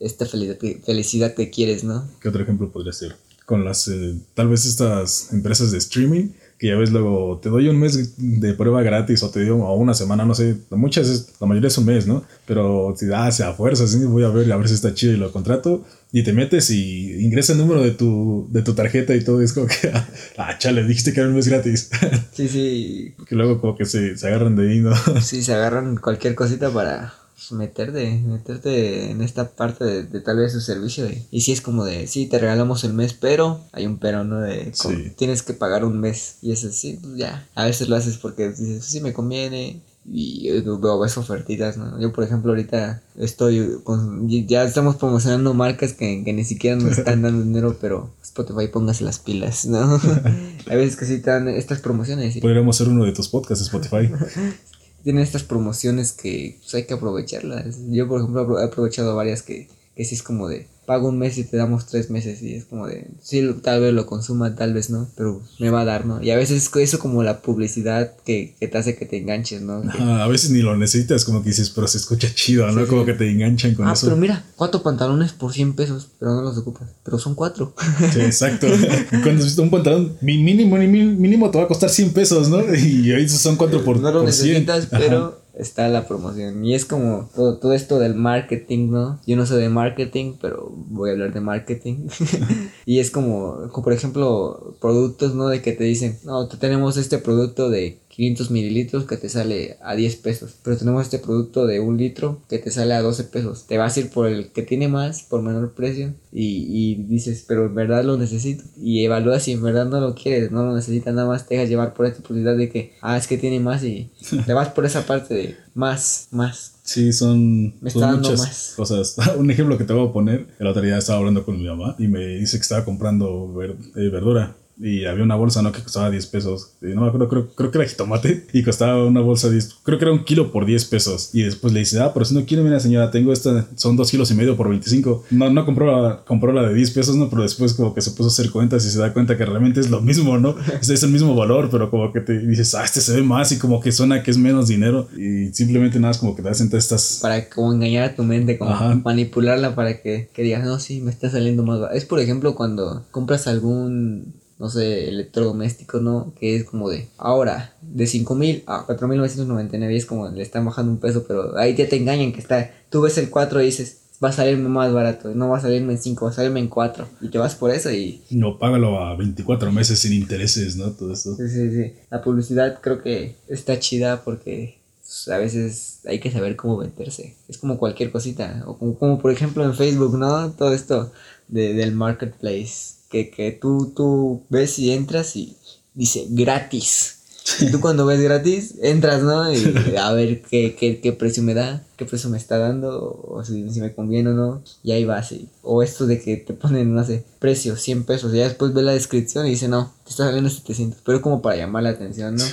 [0.00, 2.08] esta felicidad, felicidad que quieres, ¿no?
[2.20, 3.16] ¿Qué otro ejemplo podría ser?
[3.44, 6.30] Con las, eh, tal vez estas empresas de streaming,
[6.62, 9.74] que ya ves luego, te doy un mes de prueba gratis o te doy o
[9.74, 12.22] una semana, no sé, muchas veces, la mayoría es un mes, ¿no?
[12.46, 13.98] Pero si da, a fuerza, ¿sí?
[14.04, 17.20] voy a ver, a ver si está chido y lo contrato, y te metes y
[17.24, 19.90] ingresa el número de tu, de tu tarjeta y todo, y es como que,
[20.38, 21.90] ah, chale, dijiste que era un mes gratis.
[22.32, 23.14] Sí, sí.
[23.28, 24.94] que luego como que se, se agarran de ahí, ¿no?
[25.20, 27.12] Sí, se agarran cualquier cosita para
[27.50, 31.08] meterte, meterte en esta parte de, tal vez su servicio.
[31.30, 34.40] y si es como de, sí, te regalamos el mes, pero hay un pero, ¿no?
[34.40, 34.72] De,
[35.16, 36.36] tienes que pagar un mes.
[36.42, 39.80] Y eso sí, pues ya, a veces lo haces porque dices, sí, me conviene.
[40.04, 42.00] Y veo ves ofertitas, ¿no?
[42.00, 46.98] Yo, por ejemplo, ahorita estoy con, ya estamos promocionando marcas que, que ni siquiera nos
[46.98, 50.00] están dando dinero, pero Spotify póngase las pilas, ¿no?
[50.66, 52.36] Hay veces que sí te dan estas promociones.
[52.38, 54.10] Podríamos ser uno de tus podcasts, Spotify.
[55.02, 57.78] tienen estas promociones que pues, hay que aprovecharlas.
[57.90, 61.38] Yo, por ejemplo, he aprovechado varias que, que sí es como de, pago un mes
[61.38, 64.74] y te damos tres meses y es como de, sí, tal vez lo consuma, tal
[64.74, 66.22] vez no, pero me va a dar, ¿no?
[66.22, 69.82] Y a veces eso como la publicidad que, que te hace que te enganches, ¿no?
[69.92, 72.86] a veces ni lo necesitas, como que dices, pero se escucha chido, ¿no?
[72.86, 74.06] como que te enganchan con ah, eso.
[74.06, 77.74] pero mira, cuatro pantalones por 100 pesos, pero no los ocupas, pero son cuatro.
[78.12, 78.66] Sí, exacto.
[79.22, 82.62] Cuando visto un pantalón, mínimo, mínimo te va a costar 100 pesos, ¿no?
[82.74, 86.64] Y ahí son cuatro por No lo necesitas, pero está la promoción.
[86.64, 89.20] Y es como todo, todo esto del marketing, ¿no?
[89.26, 92.08] Yo no sé de marketing, pero voy a hablar de marketing.
[92.86, 95.48] y es como, como, por ejemplo, productos, ¿no?
[95.48, 99.94] De que te dicen, no, tenemos este producto de 500 mililitros que te sale a
[99.94, 100.54] 10 pesos.
[100.62, 103.66] Pero tenemos este producto de un litro que te sale a 12 pesos.
[103.66, 106.12] Te vas a ir por el que tiene más, por menor precio.
[106.30, 108.64] Y, y dices, pero en verdad lo necesito.
[108.76, 111.70] Y evalúas si en verdad no lo quieres, no lo necesitas, nada más te dejas
[111.70, 114.10] llevar por esta publicidad de que, ah, es que tiene más y
[114.46, 116.74] te vas por esa parte de más, más.
[116.82, 119.16] Sí, son, muchas cosas.
[119.38, 121.96] Un ejemplo que te voy a poner, el otro día estaba hablando con mi mamá
[121.98, 125.70] y me dice que estaba comprando eh, verdura y había una bolsa, ¿no?
[125.70, 126.72] Que costaba 10 pesos.
[126.82, 128.46] Y no me acuerdo, creo, creo que era jitomate.
[128.52, 131.30] Y costaba una bolsa 10, creo que era un kilo por 10 pesos.
[131.32, 134.10] Y después le dice, ah, pero si no quiere, mira señora, tengo esta, son 2
[134.10, 135.24] kilos y medio por 25.
[135.30, 137.30] No, no compró la, compró la de 10 pesos, ¿no?
[137.30, 139.80] Pero después como que se puso a hacer cuentas y se da cuenta que realmente
[139.80, 140.56] es lo mismo, ¿no?
[140.82, 143.52] Es, es el mismo valor, pero como que te dices, ah, este se ve más
[143.52, 145.08] y como que suena que es menos dinero.
[145.16, 147.18] Y simplemente nada, es como que te hacen todas estas...
[147.22, 151.10] Para como engañar a tu mente, como manipularla para que, que digas, no, sí, me
[151.10, 151.80] está saliendo más.
[151.94, 156.32] Es por ejemplo cuando compras algún no sé, electrodoméstico, ¿no?
[156.38, 160.98] Que es como de, ahora, de 5.000 a 4.999 es como le están bajando un
[160.98, 164.28] peso, pero ahí ya te engañan que está, tú ves el 4 y dices, va
[164.28, 167.08] a salirme más barato, no va a salirme en 5, va a salirme en 4,
[167.22, 168.22] y te vas por eso y...
[168.30, 170.92] No, págalo a 24 meses sin intereses, ¿no?
[170.92, 171.34] Todo eso.
[171.34, 171.94] Sí, sí, sí.
[172.08, 177.34] La publicidad creo que está chida porque pues, a veces hay que saber cómo venderse.
[177.48, 180.52] Es como cualquier cosita, o como, como por ejemplo en Facebook, ¿no?
[180.52, 181.10] Todo esto
[181.48, 185.56] de, del marketplace que, que tú, tú ves y entras y
[185.94, 187.18] dice gratis.
[187.60, 189.52] Y tú cuando ves gratis, entras, ¿no?
[189.52, 193.44] Y a ver qué, qué, qué precio me da, qué precio me está dando, o
[193.44, 194.62] si, si, me conviene o no.
[194.82, 195.34] Y ahí vas.
[195.62, 198.32] o esto de que te ponen, no sé, precio, 100 pesos.
[198.32, 201.00] Y ya después ves la descripción y dice, no, te está saliendo 700.
[201.04, 202.44] Pero como para llamar la atención, ¿no?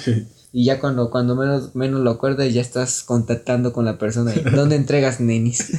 [0.51, 4.33] Y ya cuando, cuando menos, menos lo acuerdas, ya estás contactando con la persona.
[4.55, 5.71] ¿Dónde entregas nenis?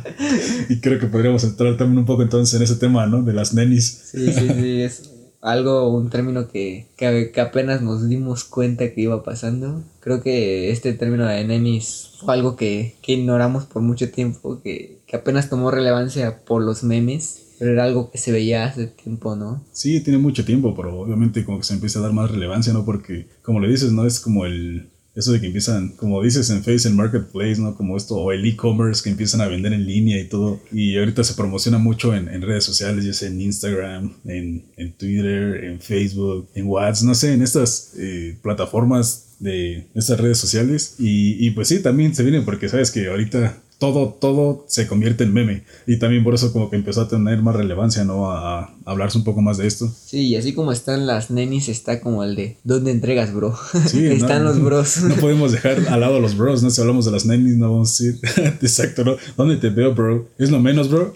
[0.68, 3.22] y creo que podríamos entrar también un poco entonces en ese tema, ¿no?
[3.22, 4.10] De las nenis.
[4.10, 4.82] Sí, sí, sí.
[4.82, 9.84] Es algo, un término que, que, apenas nos dimos cuenta que iba pasando.
[10.00, 14.98] Creo que este término de nenis fue algo que, que ignoramos por mucho tiempo, que,
[15.06, 19.36] que apenas tomó relevancia por los memes pero era algo que se veía hace tiempo,
[19.36, 19.62] ¿no?
[19.70, 22.86] Sí, tiene mucho tiempo, pero obviamente como que se empieza a dar más relevancia, ¿no?
[22.86, 24.06] Porque, como le dices, ¿no?
[24.06, 27.76] Es como el, eso de que empiezan, como dices en Face, en Marketplace, ¿no?
[27.76, 30.58] Como esto, o el e-commerce que empiezan a vender en línea y todo.
[30.72, 34.92] Y ahorita se promociona mucho en, en redes sociales, ya sea en Instagram, en, en,
[34.94, 40.94] Twitter, en Facebook, en WhatsApp, no sé, en estas eh, plataformas de estas redes sociales.
[40.98, 45.24] Y, y pues sí, también se viene porque sabes que ahorita todo, todo se convierte
[45.24, 45.64] en meme.
[45.86, 48.30] Y también por eso como que empezó a tener más relevancia, ¿no?
[48.30, 49.90] A, hablarse un poco más de esto.
[50.04, 53.56] Sí, y así como están las nenis, está como el de ¿dónde entregas, bro?
[53.86, 54.98] Sí, están los bros.
[55.10, 56.70] No podemos dejar al lado a los bros, ¿no?
[56.70, 58.20] Si hablamos de las nenis, no vamos a decir,
[58.60, 59.16] exacto, ¿no?
[59.36, 60.28] ¿Dónde te veo, bro?
[60.38, 61.14] ¿Es lo menos, bro?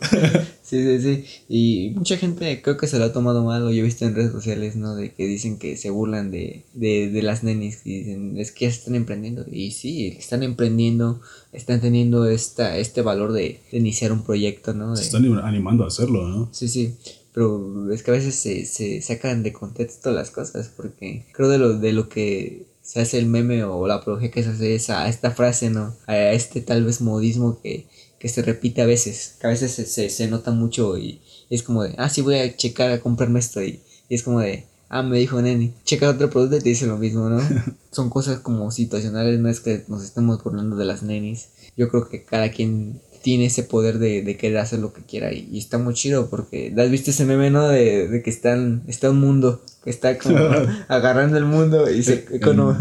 [0.64, 1.24] Sí, sí, sí.
[1.46, 4.14] Y mucha gente creo que se lo ha tomado mal, o yo he visto en
[4.14, 4.94] redes sociales, ¿no?
[4.94, 8.64] De que dicen que se burlan de, de, de las nenis y dicen, es que
[8.64, 9.44] ya están emprendiendo.
[9.50, 11.20] Y sí, están emprendiendo,
[11.52, 14.96] están teniendo esta, este valor de, iniciar un proyecto, ¿no?
[14.96, 16.48] se están animando a hacerlo, ¿no?
[16.52, 16.94] Sí, sí.
[17.34, 21.58] Pero es que a veces se, se sacan de contexto las cosas, porque creo de
[21.58, 24.88] lo, de lo que se hace el meme o la apología que se hace es
[24.88, 25.94] a esta frase, ¿no?
[26.06, 27.86] A este tal vez modismo que
[28.24, 31.82] que se repite a veces, que a veces se, se, nota mucho y, es como
[31.82, 35.18] de, ah, sí voy a checar a comprarme esto y, es como de, ah, me
[35.18, 37.38] dijo Neni, checa otro producto y te dice lo mismo, ¿no?
[37.92, 41.48] Son cosas como situacionales, no es que nos estemos burlando de las nenis.
[41.76, 45.32] Yo creo que cada quien tiene ese poder de, de querer hacer lo que quiera
[45.32, 49.08] y, está muy chido porque has visto ese meme no de, de, que están está
[49.10, 50.38] un mundo que está como
[50.88, 52.26] agarrando el mundo y se,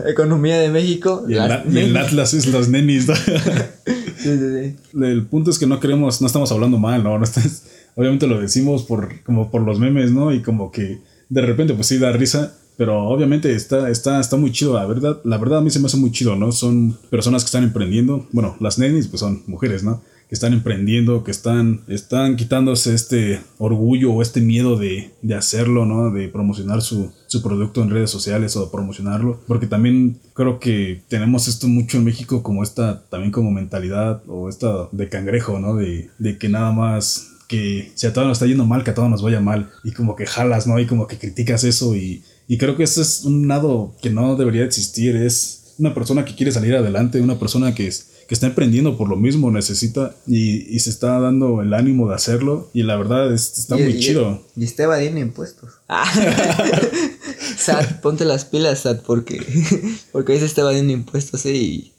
[0.06, 3.08] economía de México y, el, Atlas es los nenis
[4.94, 7.18] El punto es que no queremos, no estamos hablando mal, ¿no?
[7.18, 7.26] no
[7.96, 10.34] obviamente lo decimos por, como por los memes, ¿no?
[10.34, 14.52] Y como que de repente pues sí da risa, pero obviamente está, está, está muy
[14.52, 16.52] chido, la verdad, la verdad a mí se me hace muy chido, ¿no?
[16.52, 20.02] Son personas que están emprendiendo, bueno, las nenis pues son mujeres, ¿no?
[20.28, 25.86] Que están emprendiendo, que están, están quitándose este orgullo o este miedo de, de hacerlo,
[25.86, 26.12] ¿no?
[26.12, 29.40] De promocionar su, su, producto en redes sociales o promocionarlo.
[29.48, 34.50] Porque también creo que tenemos esto mucho en México como esta, también como mentalidad o
[34.50, 35.76] esta de cangrejo, ¿no?
[35.76, 38.96] De, de que nada más que si a todos nos está yendo mal, que a
[38.96, 39.70] todos nos vaya mal.
[39.84, 40.80] Y como que jalas, ¿no?
[40.80, 44.36] Y como que criticas eso y, y creo que eso es un lado que no
[44.36, 45.16] debería existir.
[45.16, 49.10] Es una persona que quiere salir adelante, una persona que es que está emprendiendo por
[49.10, 53.78] lo mismo, necesita y, se está dando el ánimo de hacerlo y la verdad está
[53.78, 54.42] muy chido.
[54.56, 55.72] Y está evadiendo impuestos.
[55.88, 56.06] Ah.
[57.58, 59.42] Sat, ponte las pilas, Sat, porque,
[60.12, 61.54] porque ahí se está evadiendo impuestos ¿eh?
[61.54, 61.94] y,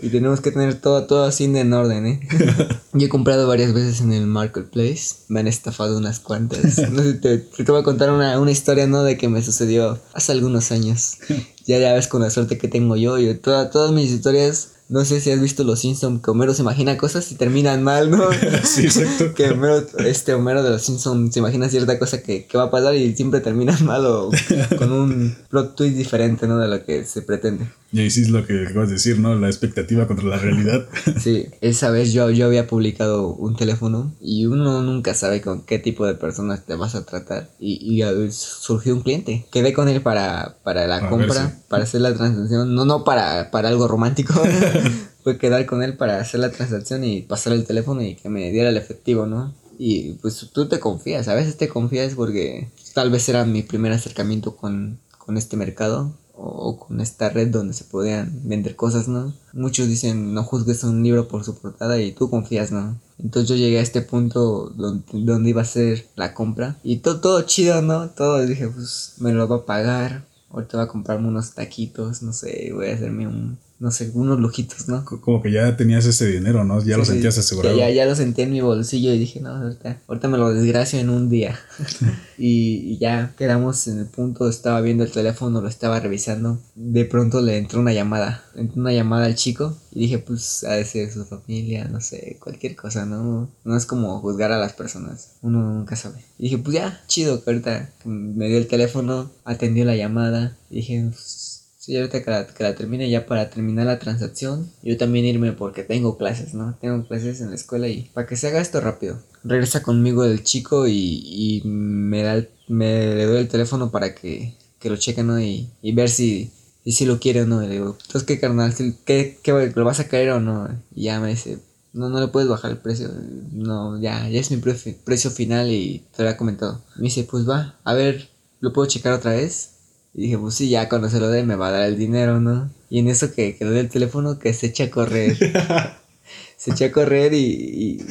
[0.00, 2.06] y, tenemos que tener todo, todo así en orden.
[2.06, 2.20] ¿eh?
[2.92, 6.78] Yo he comprado varias veces en el marketplace, me han estafado unas cuantas.
[6.90, 9.02] No sé, te, te voy a contar una, una historia ¿no?
[9.02, 11.18] de que me sucedió hace algunos años.
[11.66, 13.18] Ya, ya ves con la suerte que tengo yo.
[13.18, 16.62] y toda, todas mis historias no sé si has visto Los Simpsons que Homero se
[16.62, 18.28] imagina cosas y terminan mal, ¿no?
[18.62, 19.34] sí, exacto.
[19.34, 22.70] que Homero, este Homero de Los Simpsons se imagina cierta cosa que, que va a
[22.70, 24.30] pasar y siempre termina mal o
[24.76, 26.58] con un plot twist diferente, ¿no?
[26.58, 27.66] De lo que se pretende.
[27.94, 29.36] Y ahí sí es lo que acabas de decir, ¿no?
[29.36, 30.86] La expectativa contra la realidad.
[31.20, 35.78] sí, esa vez yo, yo había publicado un teléfono y uno nunca sabe con qué
[35.78, 37.50] tipo de personas te vas a tratar.
[37.60, 39.46] Y, y surgió un cliente.
[39.52, 42.74] Quedé con él para, para la compra, para hacer la transacción.
[42.74, 44.42] No, no para, para algo romántico.
[45.22, 48.50] Fue quedar con él para hacer la transacción y pasar el teléfono y que me
[48.50, 49.54] diera el efectivo, ¿no?
[49.78, 53.92] Y pues tú te confías, a veces te confías porque tal vez era mi primer
[53.92, 59.32] acercamiento con, con este mercado o con esta red donde se podían vender cosas, ¿no?
[59.52, 62.98] Muchos dicen no juzgues un libro por su portada y tú confías, ¿no?
[63.18, 67.20] Entonces yo llegué a este punto donde, donde iba a ser la compra y todo,
[67.20, 68.10] todo chido, ¿no?
[68.10, 72.32] Todo dije, pues me lo va a pagar, ahorita voy a comprarme unos taquitos, no
[72.32, 75.04] sé, voy a hacerme un, no sé, unos lujitos, ¿no?
[75.04, 76.82] Como que ya tenías ese dinero, ¿no?
[76.82, 77.76] Ya lo sentías asegurado.
[77.76, 81.00] Ya, ya, lo sentí en mi bolsillo y dije, no, ahorita, ahorita me lo desgracio
[81.00, 81.58] en un día.
[82.38, 86.60] y, ya quedamos en el punto, estaba viendo el teléfono, lo estaba revisando.
[86.76, 90.76] De pronto le entró una llamada, entró una llamada al chico y dije, pues a
[90.76, 93.50] veces su familia, no sé, cualquier cosa, ¿no?
[93.64, 96.24] No es como juzgar a las personas, uno nunca sabe.
[96.38, 100.76] Y dije, pues ya, chido, que ahorita me dio el teléfono, atendió la llamada y
[100.76, 101.43] dije, pues,
[101.84, 104.72] Sí, ahorita que la, que la, termine ya para terminar la transacción.
[104.82, 106.78] Yo también irme porque tengo clases, ¿no?
[106.80, 109.20] Tengo clases en la escuela y para que se haga esto rápido.
[109.42, 114.56] Regresa conmigo el chico y, y me da me le doy el teléfono para que,
[114.78, 115.38] que lo cheque, ¿no?
[115.38, 116.50] Y, y ver si,
[116.86, 117.62] si lo quiere o no.
[117.62, 120.66] Y le digo, entonces qué carnal, ¿qué, qué, lo vas a caer o no?
[120.94, 121.58] Y ya me dice,
[121.92, 123.10] no, no le puedes bajar el precio.
[123.52, 126.82] No, ya, ya es mi precio final y te lo había comentado.
[126.96, 129.73] Me dice, pues va, a ver, ¿lo puedo checar otra vez?
[130.14, 132.40] Y dije, pues sí, ya cuando se lo dé me va a dar el dinero,
[132.40, 132.70] ¿no?
[132.88, 135.36] Y en eso que, que le el teléfono, que se echa a correr.
[136.56, 138.04] se echa a correr y...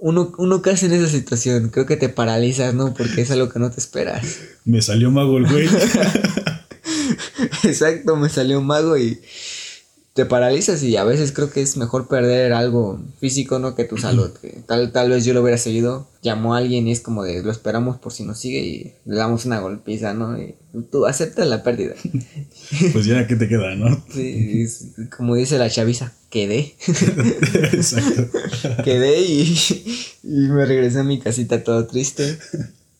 [0.00, 2.94] Uno, uno casi en esa situación, creo que te paralizas, ¿no?
[2.94, 4.38] Porque es algo que no te esperas.
[4.64, 5.68] Me salió mago el güey.
[7.64, 9.20] Exacto, me salió mago y
[10.18, 13.76] te paralizas y a veces creo que es mejor perder algo físico, ¿no?
[13.76, 14.32] Que tu salud.
[14.42, 17.40] Que tal, tal vez yo lo hubiera seguido, llamó a alguien y es como de,
[17.40, 20.36] lo esperamos por si nos sigue y le damos una golpiza, ¿no?
[20.36, 20.56] Y
[20.90, 21.94] tú aceptas la pérdida.
[22.92, 24.02] Pues ya, ¿qué te queda, no?
[24.12, 24.66] Sí,
[25.16, 26.74] como dice la chaviza, quedé.
[27.72, 28.26] Exacto.
[28.82, 29.56] quedé y,
[30.24, 32.40] y me regresé a mi casita todo triste,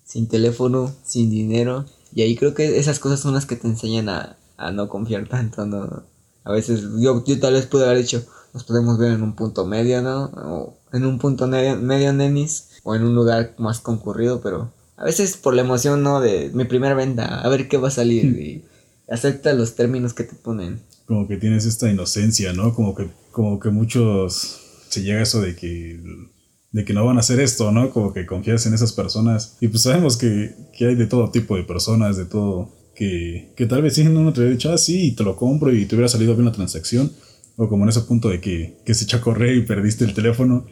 [0.04, 1.84] sin teléfono, sin dinero.
[2.14, 5.26] Y ahí creo que esas cosas son las que te enseñan a, a no confiar
[5.26, 6.04] tanto, ¿no?
[6.48, 9.66] A veces yo, yo tal vez pude haber dicho, nos podemos ver en un punto
[9.66, 10.24] medio, ¿no?
[10.24, 15.36] O en un punto medio, nenis, o en un lugar más concurrido, pero a veces
[15.36, 16.20] por la emoción, ¿no?
[16.20, 18.64] De mi primera venta, a ver qué va a salir y
[19.10, 20.80] acepta los términos que te ponen.
[21.04, 22.74] Como que tienes esta inocencia, ¿no?
[22.74, 24.58] Como que, como que muchos
[24.88, 26.00] se llega a eso de que
[26.70, 27.90] de que no van a hacer esto, ¿no?
[27.90, 29.56] Como que confías en esas personas.
[29.60, 33.66] Y pues sabemos que, que hay de todo tipo de personas, de todo, que, que
[33.66, 36.08] tal vez sí no te hubiera dicho, ah, sí, te lo compro y te hubiera
[36.08, 37.12] salido bien la transacción.
[37.56, 40.14] O como en ese punto de que, que se echó a correr y perdiste el
[40.14, 40.66] teléfono.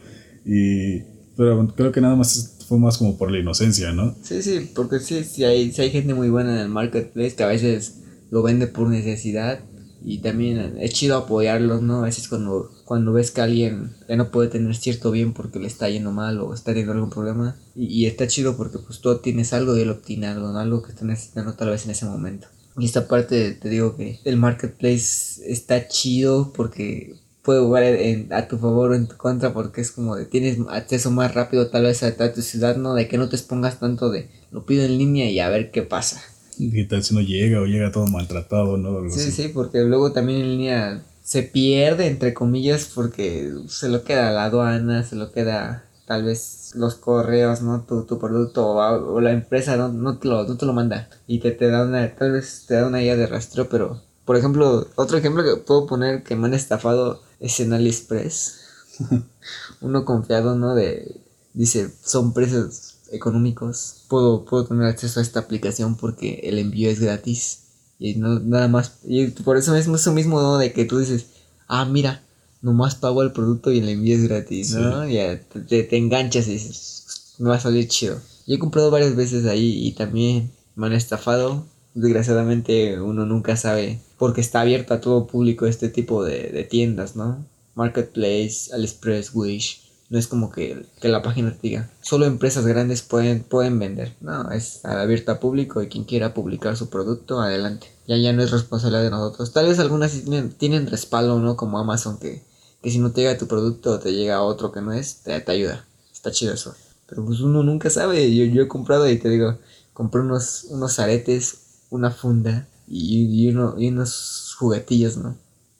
[0.45, 0.99] Y,
[1.37, 4.13] pero creo que nada más fue más como por la inocencia, ¿no?
[4.23, 7.43] Sí, sí, porque sí, sí hay, sí hay gente muy buena en el marketplace que
[7.43, 9.61] a veces lo vende por necesidad
[10.03, 12.01] y también es chido apoyarlos, ¿no?
[12.01, 15.67] A veces cuando, cuando ves que alguien ya no puede tener cierto bien porque le
[15.67, 19.51] está yendo mal o está teniendo algún problema y, está chido porque pues tú tienes
[19.51, 20.57] algo y él obtiene algo, ¿no?
[20.57, 22.47] Algo que está necesitando tal vez en ese momento.
[22.77, 27.83] Y esta parte te digo que el marketplace está chido porque puede jugar
[28.31, 31.67] a tu favor o en tu contra porque es como de tienes acceso más rápido
[31.67, 32.93] tal vez a, a tu ciudad, ¿no?
[32.93, 35.81] De que no te expongas tanto de lo pido en línea y a ver qué
[35.81, 36.21] pasa.
[36.57, 39.11] ¿Qué tal si no llega o llega todo maltratado, no?
[39.11, 44.31] sí, sí, porque luego también en línea se pierde, entre comillas, porque se lo queda
[44.31, 47.81] la aduana, se lo queda tal vez los correos, ¿no?
[47.81, 51.39] Tu, tu producto o, la empresa no, no, te lo, no te lo manda y
[51.39, 54.87] te, te da una, tal vez te da una guía de rastro, pero por ejemplo,
[54.95, 58.61] otro ejemplo que puedo poner que me han estafado es en AliExpress.
[59.81, 60.75] Uno confiado, ¿no?
[60.75, 61.19] De,
[61.53, 67.01] dice, son precios económicos, puedo, puedo tener acceso a esta aplicación porque el envío es
[67.01, 67.66] gratis.
[67.99, 68.99] Y no, nada más.
[69.05, 70.57] Y por eso es eso mismo, ¿no?
[70.57, 71.27] De que tú dices,
[71.67, 72.23] ah, mira,
[72.61, 75.07] nomás pago el producto y el envío es gratis, ¿no?
[75.07, 78.19] Ya te, te, enganchas y dices, me va a salir chido.
[78.45, 81.65] Yo he comprado varias veces ahí y también me han estafado.
[81.93, 87.15] Desgraciadamente uno nunca sabe porque está abierto a todo público este tipo de, de tiendas,
[87.15, 87.45] ¿no?
[87.73, 93.43] Marketplace, AliExpress, Wish no es como que, la página te diga, solo empresas grandes pueden,
[93.43, 94.15] pueden vender.
[94.21, 97.87] No, es abierta a público y quien quiera publicar su producto, adelante.
[98.07, 99.51] Ya ya no es responsabilidad de nosotros.
[99.51, 101.57] Tal vez algunas tienen, tienen respaldo, ¿no?
[101.57, 102.41] Como Amazon, que,
[102.81, 105.39] que si no te llega tu producto o te llega otro que no es, te,
[105.41, 105.85] te ayuda.
[106.13, 106.73] Está chido eso.
[107.07, 108.33] Pero pues uno nunca sabe.
[108.33, 109.57] Yo, yo he comprado y te digo,
[109.93, 111.57] compré unos, unos aretes,
[111.89, 115.35] una funda y, y, uno, y unos juguetillos, ¿no?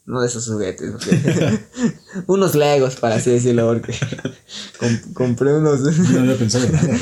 [0.08, 0.90] No de esos juguetes,
[2.26, 3.94] unos legos, para así decirlo, porque
[5.12, 5.80] compré unos...
[5.82, 6.98] no había pensado nada,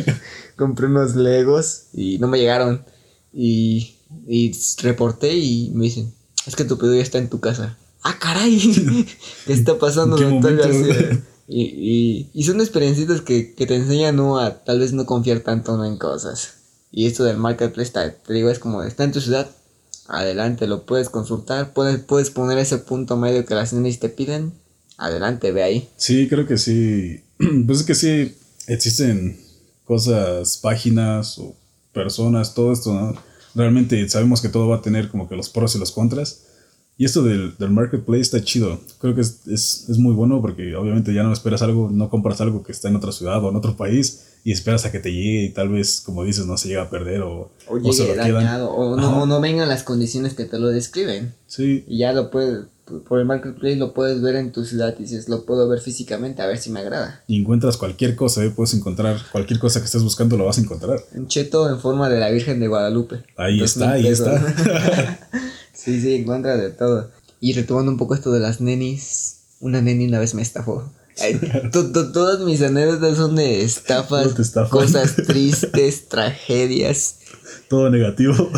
[0.56, 2.84] compré unos legos y no me llegaron.
[3.32, 6.12] Y, y reporté y me dicen,
[6.48, 7.78] es que tu pedido ya está en tu casa.
[8.02, 8.58] ¡Ah, caray!
[9.46, 10.16] ¿Qué está pasando?
[11.46, 14.40] y, y, y, son experiencias que, que te enseñan ¿no?
[14.40, 16.54] a tal vez no confiar tanto en cosas.
[16.90, 17.92] Y esto del marketplace,
[18.26, 19.48] te digo, es como, está en tu ciudad,
[20.08, 24.52] adelante, lo puedes consultar, puedes, puedes poner ese punto medio que las nenis te piden,
[24.96, 25.88] adelante, ve ahí.
[25.96, 27.22] Sí, creo que sí,
[27.66, 29.38] pues es que sí, existen
[29.84, 31.54] cosas, páginas o
[31.92, 33.14] personas, todo esto, ¿no?
[33.54, 36.44] Realmente sabemos que todo va a tener como que los pros y los contras.
[36.98, 38.80] Y esto del, del marketplace está chido.
[39.00, 42.40] Creo que es, es, es, muy bueno porque obviamente ya no esperas algo, no compras
[42.40, 45.12] algo que está en otra ciudad o en otro país y esperas a que te
[45.12, 48.16] llegue y tal vez, como dices, no se llega a perder o, o, se lo
[48.16, 51.34] dañado, o no, no, vengan las condiciones que te lo describen.
[51.46, 51.84] Sí.
[51.86, 52.64] Y ya lo puedes,
[53.08, 56.42] por el marketplace lo puedes ver en tu ciudad y dices, lo puedo ver físicamente
[56.42, 57.22] a ver si me agrada.
[57.28, 58.50] Y encuentras cualquier cosa, ¿eh?
[58.50, 60.98] puedes encontrar cualquier cosa que estés buscando, lo vas a encontrar.
[61.14, 63.22] Un cheto en forma de la Virgen de Guadalupe.
[63.36, 65.28] Ahí está, ahí está.
[65.78, 67.10] sí, sí, encuentras de todo.
[67.40, 70.90] Y retomando un poco esto de las nenis, una neni una vez me estafó
[72.12, 74.34] todas mis anécdotas son de estafas,
[74.70, 77.16] cosas tristes, tragedias.
[77.68, 78.50] Todo negativo.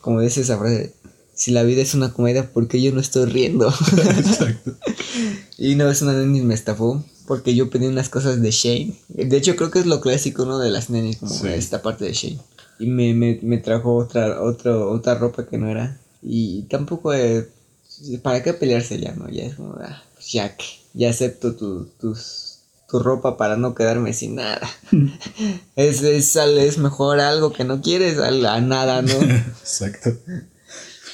[0.00, 0.94] Como dice esa frase,
[1.34, 3.68] si la vida es una comedia, ¿por qué yo no estoy riendo?
[4.16, 4.76] Exacto.
[5.58, 8.96] y una vez una neni me estafó porque yo pedí unas cosas de Shane.
[9.08, 10.58] De hecho, creo que es lo clásico, ¿no?
[10.58, 12.38] De las nenis, como esta parte de Shane.
[12.78, 16.00] Y me, me, me trajo otra, otra, otra ropa que no era.
[16.22, 17.48] Y tampoco, eh,
[18.22, 19.28] ¿para qué pelearse ya, no?
[19.28, 20.64] Ya es como, ah, pues ya que
[20.98, 24.68] y acepto tu, tus, tu ropa para no quedarme sin nada.
[25.76, 29.12] es, es, es, mejor algo que no quieres a, nada, ¿no?
[29.60, 30.10] Exacto.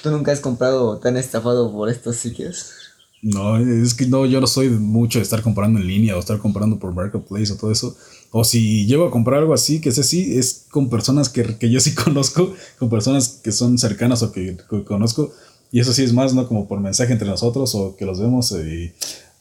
[0.03, 2.73] ¿Tú nunca has comprado han estafado por estos sitios?
[3.21, 6.39] No, es que no, yo no soy mucho de estar comprando en línea o estar
[6.39, 7.97] comprando por Marketplace o todo eso.
[8.37, 11.71] O si llego a comprar algo así, que es así, es con personas que, que
[11.71, 15.31] yo sí conozco, con personas que son cercanas o que, conozco.
[15.71, 16.49] Y eso sí es más, ¿no?
[16.49, 18.93] Como por mensaje entre nosotros o que los vemos y...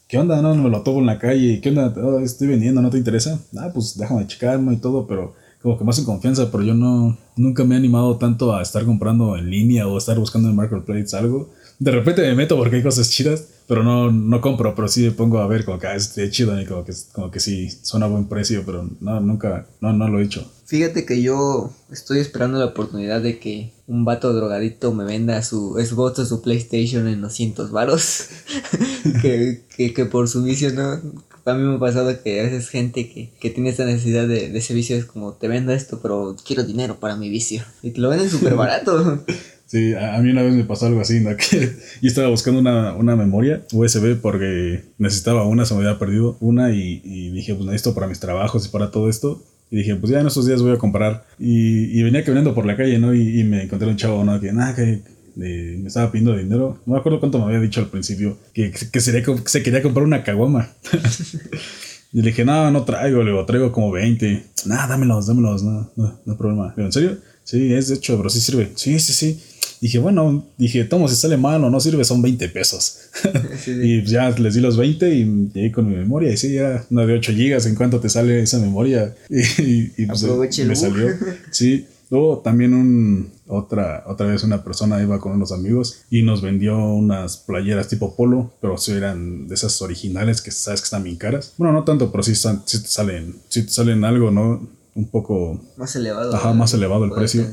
[0.06, 0.40] ¿Qué onda?
[0.40, 1.60] No, me lo tomo en la calle.
[1.60, 1.92] ¿Qué onda?
[2.00, 3.40] Oh, estoy vendiendo, ¿no te interesa?
[3.56, 7.18] Ah, pues déjame checarme y todo, pero como que más en confianza, pero yo no,
[7.34, 11.16] nunca me he animado tanto a estar comprando en línea o estar buscando en Marketplace
[11.16, 11.50] algo.
[11.78, 15.10] De repente me meto porque hay cosas chidas, pero no, no compro, pero sí me
[15.10, 18.06] pongo a ver como que ah, es chido y como que, como que sí, suena
[18.06, 20.50] a buen precio, pero no, nunca, no, no lo he hecho.
[20.66, 25.74] Fíjate que yo estoy esperando la oportunidad de que un vato drogadito me venda su
[25.78, 28.28] Xbox o su PlayStation en 200 varos.
[29.22, 31.00] que, que, que, por su vicio, ¿no?
[31.44, 34.48] A mí me ha pasado que a veces gente que, que tiene esta necesidad de,
[34.48, 37.62] de, ese vicio es como, te vendo esto, pero quiero dinero para mi vicio.
[37.82, 39.22] Y te lo venden súper barato.
[39.66, 41.30] Sí, a, mí una vez me pasó algo así, ¿no?
[41.36, 41.58] Que
[42.02, 46.72] yo estaba buscando una, una, memoria USB porque necesitaba una, se me había perdido una
[46.72, 49.42] y, y dije, pues necesito para mis trabajos y para todo esto.
[49.70, 51.26] Y dije, pues ya en estos días voy a comprar.
[51.38, 53.14] Y, y venía caminando por la calle, ¿no?
[53.14, 54.40] Y, me encontré un chavo, ¿no?
[54.40, 55.02] Que nada, que
[55.34, 56.78] me estaba pidiendo dinero.
[56.86, 58.38] No me acuerdo cuánto me había dicho al principio.
[58.52, 60.70] Que, que, sería, que se quería comprar una caguama.
[62.12, 64.44] y le dije, no, no traigo, le digo, traigo como 20.
[64.66, 66.68] Nada, dámelos, dámelos, no, no, no hay problema.
[66.68, 67.18] Le digo, ¿en serio?
[67.42, 68.70] Sí, es de hecho, pero sí sirve.
[68.76, 69.42] Sí, sí, sí.
[69.80, 72.98] Dije, bueno, dije, tomo, si sale mal o no sirve, son 20 pesos.
[73.66, 76.32] y ya les di los 20 y llegué con mi memoria.
[76.32, 77.66] Y sí, era una de 8 gigas.
[77.66, 79.14] ¿En cuánto te sale esa memoria?
[79.58, 80.22] Y, y pues,
[80.66, 81.08] me salió.
[81.50, 81.86] Sí.
[82.10, 86.78] Luego también un, otra, otra vez una persona iba con unos amigos y nos vendió
[86.78, 91.16] unas playeras tipo polo, pero sí eran de esas originales que sabes que están bien
[91.16, 91.54] caras.
[91.56, 94.68] Bueno, no tanto, pero sí, sí te salen, sí te salen algo, ¿no?
[94.94, 95.60] Un poco...
[95.76, 96.34] Más elevado.
[96.34, 97.44] Ajá, más elevado el precio.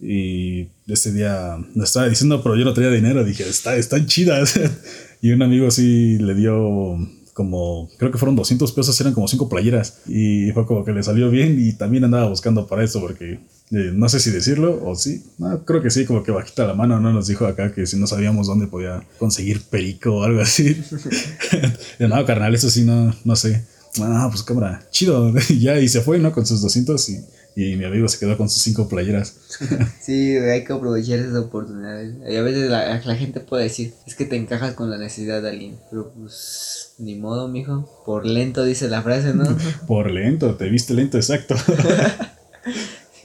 [0.00, 3.24] y ese día me estaba diciendo, pero yo no tenía dinero.
[3.24, 4.58] Dije, Está, están chidas.
[5.20, 6.98] y un amigo sí le dio
[7.38, 10.00] como, creo que fueron 200 pesos, eran como 5 playeras.
[10.08, 13.92] Y fue como que le salió bien y también andaba buscando para eso porque eh,
[13.92, 15.22] no sé si decirlo o sí.
[15.38, 17.12] No, creo que sí, como que bajita la mano, ¿no?
[17.12, 20.82] Nos dijo acá que si no sabíamos dónde podía conseguir perico o algo así.
[22.00, 23.64] no, carnal, eso sí, no, no sé.
[24.00, 25.32] Ah, pues cámara, chido.
[25.48, 26.32] y ya, y se fue, ¿no?
[26.32, 27.24] Con sus 200 y
[27.58, 29.34] y mi amigo se quedó con sus cinco playeras.
[30.00, 32.14] sí, hay que aprovechar esas oportunidades.
[32.30, 35.42] Y a veces la, la, gente puede decir, es que te encajas con la necesidad
[35.42, 35.80] de alguien.
[35.90, 38.02] Pero pues, ni modo, mijo.
[38.06, 39.44] Por lento dice la frase, ¿no?
[39.88, 41.56] por lento, te viste lento, exacto.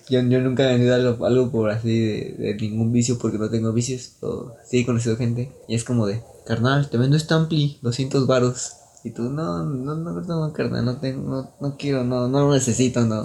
[0.09, 3.51] yo, yo nunca he vendido algo, algo por así de, de, ningún vicio porque no
[3.51, 4.14] tengo vicios.
[4.22, 5.51] O, sí he conocido gente.
[5.68, 8.78] Y es como de, carnal, te vendo este ampli, 200 varos.
[9.06, 12.54] Y tú, no, no, no, no, carnal, no tengo, no, no quiero, no, no lo
[12.54, 13.22] necesito, no.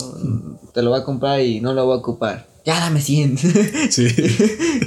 [0.74, 2.48] Te lo voy a comprar y no lo voy a ocupar.
[2.64, 3.38] Ya dame 100.
[3.90, 4.08] Sí.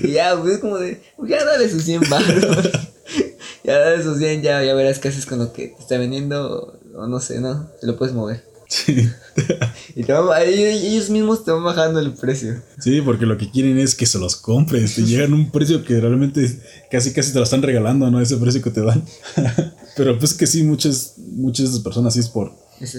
[0.04, 2.70] y ya, pues como de, ya dale sus 100 baros.
[3.64, 6.78] ya dale sus 100, ya, ya verás qué haces con lo que te está vendiendo,
[6.94, 7.70] o no sé, ¿no?
[7.80, 8.51] Te lo puedes mover.
[8.72, 9.10] Sí.
[9.98, 12.62] y te van, ellos mismos te van bajando el precio.
[12.80, 14.96] Sí, porque lo que quieren es que se los compres.
[14.96, 16.58] Te llegan a un precio que realmente
[16.90, 18.22] casi casi te lo están regalando, ¿no?
[18.22, 19.04] Ese precio que te dan.
[19.98, 22.54] Pero pues que sí, muchas, muchas de esas personas sí es por,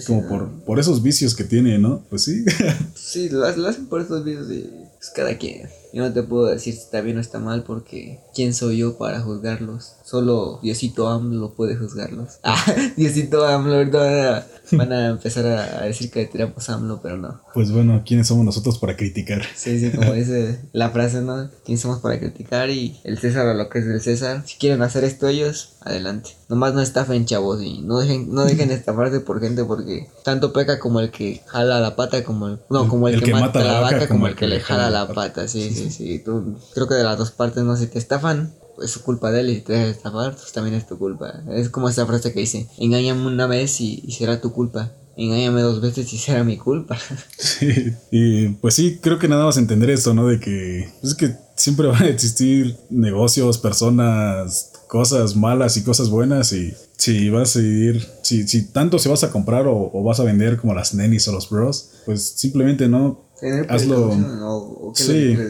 [0.07, 2.05] como por, por esos vicios que tiene, ¿no?
[2.11, 2.45] Pues sí.
[2.95, 4.69] sí, lo, hacen por esos vicios de
[4.99, 5.71] pues, cada quien.
[5.93, 8.97] Yo no te puedo decir si está bien o está mal porque ¿quién soy yo
[8.97, 9.95] para juzgarlos?
[10.05, 12.39] Solo Diosito AMLO puede juzgarlos.
[12.45, 17.41] Ah, Diosito AMLO, ahorita van a empezar a, decir que tiramos AMLO, pero no.
[17.55, 19.43] Pues bueno, ¿quiénes somos nosotros para criticar?
[19.55, 21.51] Sí, sí, como dice la frase, ¿no?
[21.65, 22.71] ¿Quiénes somos para criticar?
[22.71, 24.43] Y el César a lo que es del César.
[24.47, 26.31] Si quieren hacer esto ellos, adelante.
[26.49, 30.79] Nomás no estafen, chavos, y no dejen, no dejen estafarse por gente porque tanto peca
[30.79, 34.09] como el que jala la pata, como el, no, como el, que, mata, la vaca,
[34.09, 35.82] como, el que, le jala la pata, sí, sí, sí.
[36.25, 38.53] Tú, creo que de las dos partes, no sé, te estafan,
[38.83, 41.43] es su culpa de él y te dejas estafar, pues también es tu culpa.
[41.51, 44.93] Es como esa frase que dice, engáñame una vez y, será tu culpa.
[45.17, 46.97] Engáñame dos veces y será mi culpa.
[47.39, 50.27] Sí, y pues sí, creo que nada más entender eso, ¿no?
[50.27, 56.09] De que pues es que siempre van a existir negocios, personas, cosas malas y cosas
[56.09, 60.03] buenas y si vas a ir, si, si tanto se vas a comprar o, o,
[60.05, 63.22] vas a vender como las nenis o los bros, pues simplemente no,
[63.69, 64.15] hazlo.
[64.15, 65.37] No, sí.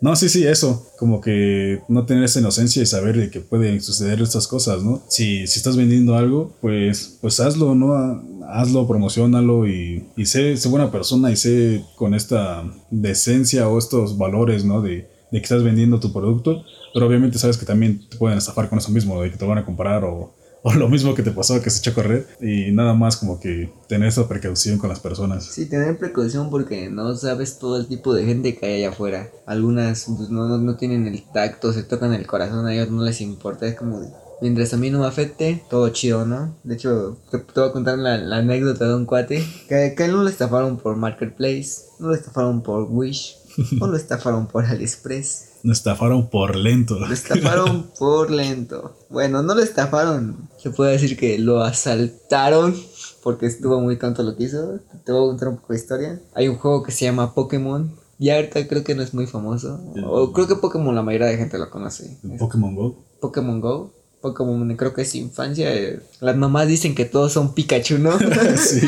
[0.00, 0.86] No, sí, sí, eso.
[0.96, 5.02] Como que no tener esa inocencia y saber de que pueden suceder estas cosas, ¿no?
[5.08, 8.22] Si, si estás vendiendo algo, pues, pues hazlo, ¿no?
[8.48, 14.16] Hazlo, promocionalo y, y sé, sé buena persona y sé con esta decencia o estos
[14.16, 14.82] valores, ¿no?
[14.82, 18.68] De, de que estás vendiendo tu producto, pero obviamente sabes que también te pueden estafar
[18.68, 20.32] con eso mismo, de que te van a comprar o,
[20.62, 23.40] o lo mismo que te pasó que se echó a correr y nada más como
[23.40, 25.44] que tener esa precaución con las personas.
[25.44, 29.28] Sí, tener precaución porque no sabes todo el tipo de gente que hay allá afuera.
[29.46, 33.02] Algunas pues, no, no, no tienen el tacto, se tocan el corazón, a ellos no
[33.02, 34.00] les importa, es como
[34.40, 36.56] Mientras a mí no me afecte, todo chido, ¿no?
[36.62, 40.22] De hecho, te, voy a contar la, la, anécdota de un cuate que, que no
[40.22, 43.36] lo estafaron por Marketplace, no lo estafaron por Wish,
[43.80, 45.47] no lo estafaron por AliExpress.
[45.68, 46.98] Lo estafaron por lento.
[46.98, 48.96] Lo estafaron por lento.
[49.10, 50.48] Bueno, no lo estafaron.
[50.56, 52.74] Se puede decir que lo asaltaron
[53.22, 54.80] porque estuvo muy tonto lo que hizo.
[55.04, 56.22] Te voy a contar un poco de historia.
[56.34, 57.94] Hay un juego que se llama Pokémon.
[58.18, 59.78] Y ahorita creo que no es muy famoso.
[60.06, 62.18] O creo que Pokémon la mayoría de gente lo conoce.
[62.38, 63.04] ¿Pokémon Go?
[63.20, 63.92] Pokémon Go.
[64.20, 65.74] Pokémon creo que es infancia.
[65.74, 68.18] Eh, las mamás dicen que todos son Pikachu, ¿no?
[68.56, 68.80] sí,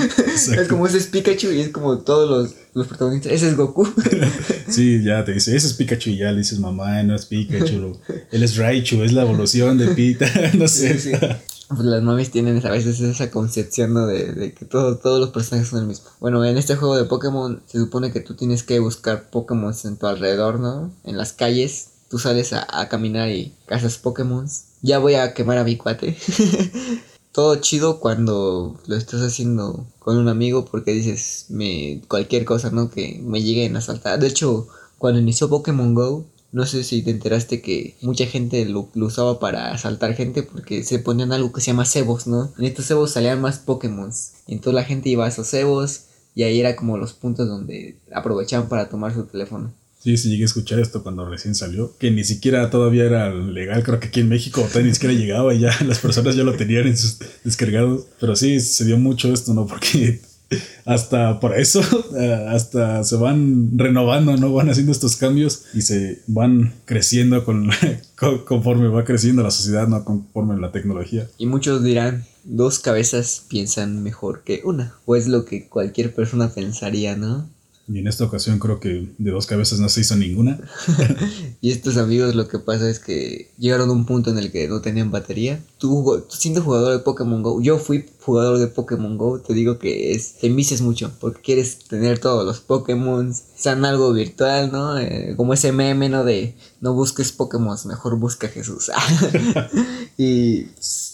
[0.55, 3.33] Es como ese es Pikachu y es como todos los, los protagonistas.
[3.33, 3.89] Ese es Goku.
[4.69, 7.97] sí, ya te dice, ese es Pikachu y ya le dices, mamá, no es Pikachu.
[8.33, 10.27] Él es Raichu, es la evolución de Pita.
[10.55, 10.99] no sé.
[10.99, 11.13] Sí,
[11.69, 14.09] pues las mamis tienen a veces esa concepción ¿no?
[14.09, 16.11] de, de que todos los personajes son el mismo.
[16.19, 19.97] Bueno, en este juego de Pokémon se supone que tú tienes que buscar Pokémon en
[19.97, 20.93] tu alrededor, ¿no?
[21.05, 21.91] En las calles.
[22.09, 24.49] Tú sales a, a caminar y cazas Pokémon
[24.83, 26.17] ya voy a quemar a mi cuate.
[27.33, 32.91] Todo chido cuando lo estás haciendo con un amigo porque dices me cualquier cosa, ¿no?
[32.91, 34.19] Que me lleguen a saltar.
[34.19, 34.67] De hecho,
[34.99, 39.73] cuando inició Pokémon Go, no sé si te enteraste que mucha gente lo, usaba para
[39.73, 42.53] asaltar gente porque se ponían algo que se llama cebos, ¿no?
[42.59, 44.11] En estos cebos salían más Pokémon.
[44.49, 48.69] Entonces la gente iba a esos cebos y ahí era como los puntos donde aprovechaban
[48.69, 49.73] para tomar su teléfono.
[50.03, 53.83] Sí, sí, llegué a escuchar esto cuando recién salió, que ni siquiera todavía era legal,
[53.83, 56.87] creo que aquí en México ni siquiera llegaba y ya las personas ya lo tenían
[56.87, 58.07] en sus descargados.
[58.19, 59.67] Pero sí, se dio mucho esto, ¿no?
[59.67, 60.23] Porque
[60.87, 61.83] hasta por eso,
[62.19, 64.55] eh, hasta se van renovando, ¿no?
[64.55, 67.71] Van haciendo estos cambios y se van creciendo con,
[68.47, 70.03] conforme va creciendo la sociedad, ¿no?
[70.05, 71.29] Conforme la tecnología.
[71.37, 76.55] Y muchos dirán, dos cabezas piensan mejor que una, o es lo que cualquier persona
[76.55, 77.51] pensaría, ¿no?
[77.93, 80.61] Y en esta ocasión creo que de dos cabezas no se hizo ninguna.
[81.61, 84.69] y estos amigos lo que pasa es que llegaron a un punto en el que
[84.69, 85.61] no tenían batería.
[85.79, 90.13] Tú, siendo jugador de Pokémon Go, yo fui jugador de Pokémon Go, te digo que
[90.13, 94.97] es, te envicias mucho porque quieres tener todos los Pokémon, sean algo virtual, ¿no?
[94.97, 96.23] Eh, como ese meme, ¿no?
[96.23, 98.91] De no busques Pokémon, mejor busca a Jesús.
[100.17, 100.67] y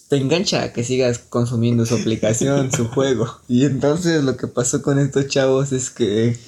[0.08, 3.40] te engancha a que sigas consumiendo su aplicación, su juego.
[3.48, 6.38] Y entonces lo que pasó con estos chavos es que...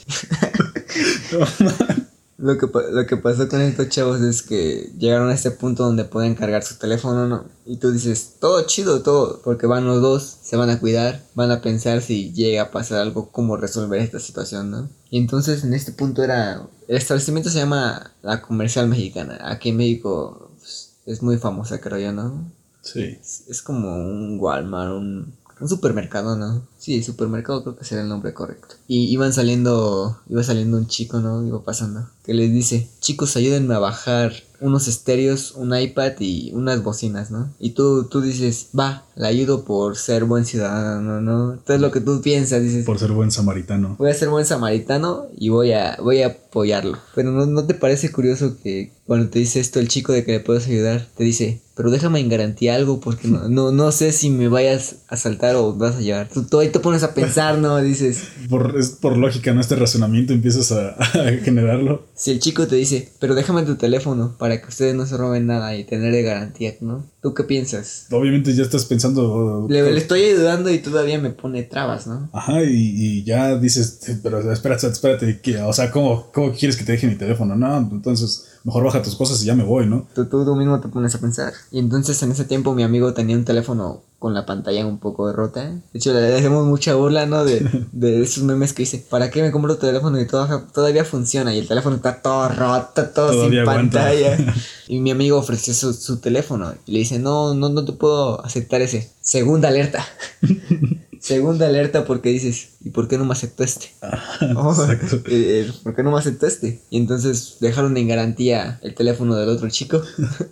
[2.39, 6.05] lo, que lo que pasó con estos chavos es que llegaron a este punto donde
[6.05, 7.47] pueden cargar su teléfono, ¿no?
[7.67, 11.51] Y tú dices, todo chido, todo, porque van los dos, se van a cuidar, van
[11.51, 14.89] a pensar si llega a pasar algo, cómo resolver esta situación, ¿no?
[15.11, 16.63] Y entonces en este punto era...
[16.87, 19.39] El establecimiento se llama La Comercial Mexicana.
[19.43, 22.58] Aquí en México pues, es muy famosa, creo yo, ¿no?
[22.93, 23.19] Sí.
[23.49, 26.67] Es, como un Walmart, un, un, supermercado, ¿no?
[26.79, 28.77] Sí, supermercado creo que será el nombre correcto.
[28.87, 31.47] Y iban saliendo, iba saliendo un chico, ¿no?
[31.47, 32.09] Iba pasando.
[32.25, 37.53] Que les dice, chicos, ayúdenme a bajar unos estéreos, un iPad y unas bocinas, ¿no?
[37.59, 41.53] Y tú, tú dices, va, le ayudo por ser buen ciudadano, ¿no?
[41.55, 42.85] Entonces lo que tú piensas, dices...
[42.85, 43.97] Por ser buen samaritano.
[43.99, 46.99] Voy a ser buen samaritano y voy a, voy a apoyarlo.
[47.15, 50.33] Pero ¿no, ¿no te parece curioso que cuando te dice esto el chico de que
[50.33, 54.13] le puedes ayudar, te dice, pero déjame en garantía algo porque no, no, no sé
[54.13, 56.29] si me vayas a saltar o vas a llevar.
[56.29, 57.79] Tú, ahí te pones a pensar, ¿no?
[57.79, 58.23] Dices...
[58.51, 59.61] Por, es por lógica, ¿no?
[59.61, 62.07] Este razonamiento empiezas a, a generarlo.
[62.15, 65.47] Si el chico te dice, pero déjame tu teléfono para que ustedes no se roben
[65.47, 67.07] nada y tener de garantía, ¿no?
[67.21, 68.07] ¿Tú qué piensas?
[68.11, 69.67] Obviamente ya estás pensando...
[69.69, 72.31] Le, le estoy ayudando y todavía me pone trabas, ¿no?
[72.33, 76.93] Ajá, y, y ya dices, pero espérate, espérate, o sea, ¿cómo, ¿cómo quieres que te
[76.93, 77.55] deje mi teléfono?
[77.57, 80.07] No, entonces mejor baja tus cosas y ya me voy, ¿no?
[80.15, 81.55] Tú, tú, tú mismo te pones a pensar.
[81.71, 85.33] Y entonces en ese tiempo mi amigo tenía un teléfono con la pantalla un poco
[85.33, 85.65] rota.
[85.65, 87.47] De hecho, le hacemos mucha burla, ¿no?
[87.47, 91.07] De, de esos memes que dice, ¿para qué me compro tu teléfono y todo, todavía
[91.07, 91.55] funciona?
[91.55, 94.37] Y el teléfono está todo roto, todo sin pantalla.
[94.87, 98.45] y mi amigo ofreció su, su, teléfono y le dice, no, no, no te puedo
[98.45, 99.11] aceptar ese.
[99.23, 100.05] Segunda alerta.
[101.29, 103.89] Segunda alerta porque dices, ¿y por qué no me aceptó este?
[104.57, 104.99] Oh, eh,
[105.29, 106.81] eh, ¿Por qué no me aceptó este?
[106.89, 110.01] Y entonces dejaron en garantía el teléfono del otro chico.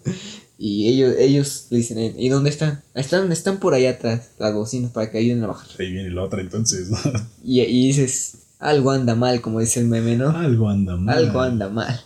[0.59, 2.83] y ellos, ellos le dicen, ¿y dónde están?
[2.95, 5.67] Están, están por allá atrás, las bocinas, para que ayuden a bajar.
[5.79, 6.91] Ahí viene la otra entonces,
[7.43, 10.29] y, y dices, algo anda mal, como dice el meme, ¿no?
[10.29, 11.17] Algo anda mal.
[11.17, 11.99] Algo anda mal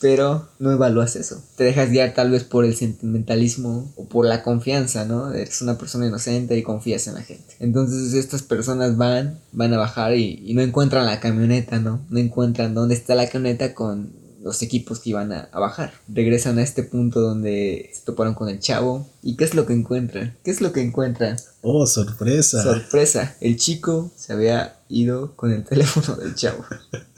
[0.00, 1.42] pero no evalúas eso.
[1.56, 5.32] Te dejas guiar tal vez por el sentimentalismo o por la confianza, ¿no?
[5.32, 7.54] Eres una persona inocente y confías en la gente.
[7.60, 12.00] Entonces estas personas van, van a bajar y, no encuentran la camioneta, ¿no?
[12.08, 15.92] No encuentran dónde está la camioneta con los equipos que iban a, a, bajar.
[16.08, 19.06] Regresan a este punto donde se toparon con el chavo.
[19.22, 20.34] ¿Y qué es lo que encuentran?
[20.42, 21.36] ¿Qué es lo que encuentran?
[21.60, 22.62] Oh, sorpresa.
[22.62, 23.36] Sorpresa.
[23.40, 26.64] El chico se había ido con el teléfono del chavo.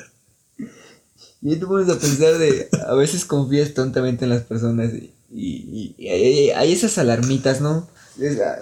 [1.43, 5.13] y ahí te pones a pensar de, a veces confías tontamente en las personas y,
[5.31, 7.89] y, y hay, hay, esas alarmitas, ¿no?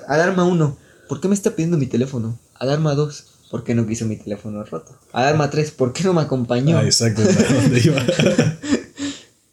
[0.09, 0.78] Alarma 1,
[1.09, 2.39] ¿por qué me está pidiendo mi teléfono?
[2.55, 4.99] Alarma 2, ¿por qué no quiso mi teléfono roto?
[5.12, 6.78] Alarma 3, ¿por qué no me acompañó?
[6.78, 8.03] Ah, exacto, ¿a dónde iba?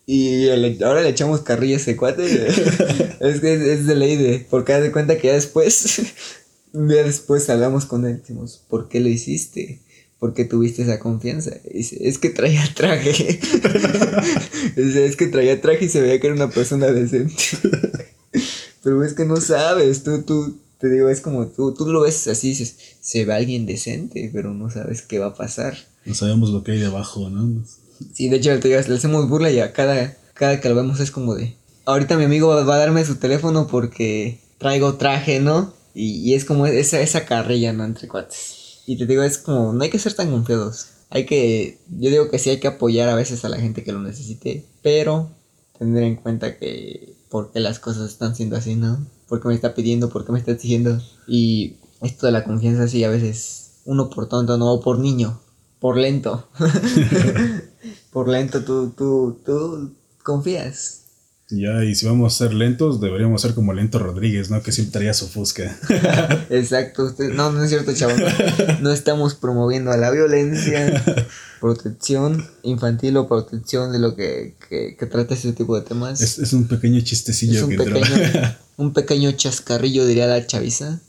[0.06, 0.50] y
[0.82, 2.24] ahora le echamos carrilla a ese cuate.
[3.20, 4.48] es que es, es, de ley de.
[4.50, 6.02] Porque haz de cuenta que ya después.
[6.74, 8.20] un día después hablamos con él.
[8.20, 9.82] Decimos, ¿por qué lo hiciste?
[10.20, 11.52] ¿Por qué tuviste esa confianza?
[11.72, 13.12] Dice, es que traía traje.
[14.76, 17.44] dice, es que traía traje y se veía que era una persona decente.
[18.84, 22.28] Pero es que no sabes, tú, tú, te digo, es como tú, tú lo ves
[22.28, 25.76] así, dices, se ve alguien decente, pero no sabes qué va a pasar.
[26.06, 27.66] No sabemos lo que hay debajo, ¿no?
[28.14, 31.00] Sí, de hecho, te digo, le hacemos burla y a cada, cada que lo vemos
[31.00, 31.56] es como de,
[31.86, 35.74] ahorita mi amigo va, va a darme su teléfono porque traigo traje, ¿no?
[35.94, 37.84] Y, y, es como esa, esa carrilla, ¿no?
[37.84, 38.57] Entre cuates.
[38.88, 40.88] Y te digo, es como, no hay que ser tan confiados.
[41.10, 43.92] Hay que, yo digo que sí hay que apoyar a veces a la gente que
[43.92, 45.30] lo necesite, pero
[45.78, 49.06] tener en cuenta que por qué las cosas están siendo así, ¿no?
[49.28, 50.08] ¿Por qué me está pidiendo?
[50.08, 51.02] ¿Por qué me está exigiendo?
[51.28, 55.42] Y esto de la confianza sí, a veces uno por tonto, no, o por niño,
[55.80, 56.48] por lento.
[58.14, 59.92] por lento tú, tú, tú
[60.24, 61.07] confías.
[61.50, 64.62] Ya, y si vamos a ser lentos, deberíamos ser como Lento Rodríguez, ¿no?
[64.62, 65.80] Que siempre traía su fusca.
[66.50, 68.14] Exacto, usted, no, no es cierto, chavo.
[68.82, 71.04] No, estamos promoviendo a la violencia,
[71.62, 76.20] protección infantil o protección de lo que, que, que trata ese tipo de temas.
[76.20, 78.06] Es, es un pequeño chistecillo es un que pequeño,
[78.78, 81.00] un pequeño chascarrillo, diría la chaviza.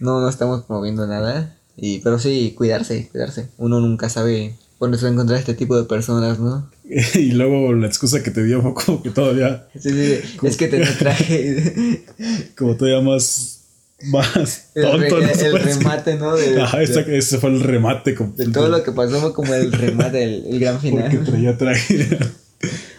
[0.00, 1.56] No, no estamos promoviendo nada.
[1.76, 3.48] Y, pero sí, cuidarse, cuidarse.
[3.56, 6.68] Uno nunca sabe cuándo se va a encontrar este tipo de personas, ¿no?
[7.14, 9.68] y luego la excusa que te dio fue como que todavía.
[9.78, 12.04] Sí, sí, es que te traje.
[12.58, 13.58] como todavía más.
[14.02, 15.18] Más tonto.
[15.18, 16.34] El, el remate, ¿no?
[16.34, 18.16] De, Ajá, de, ese fue el remate.
[18.36, 21.10] De todo lo que pasó fue como el remate, el, el gran final.
[21.10, 22.18] Porque traía traje.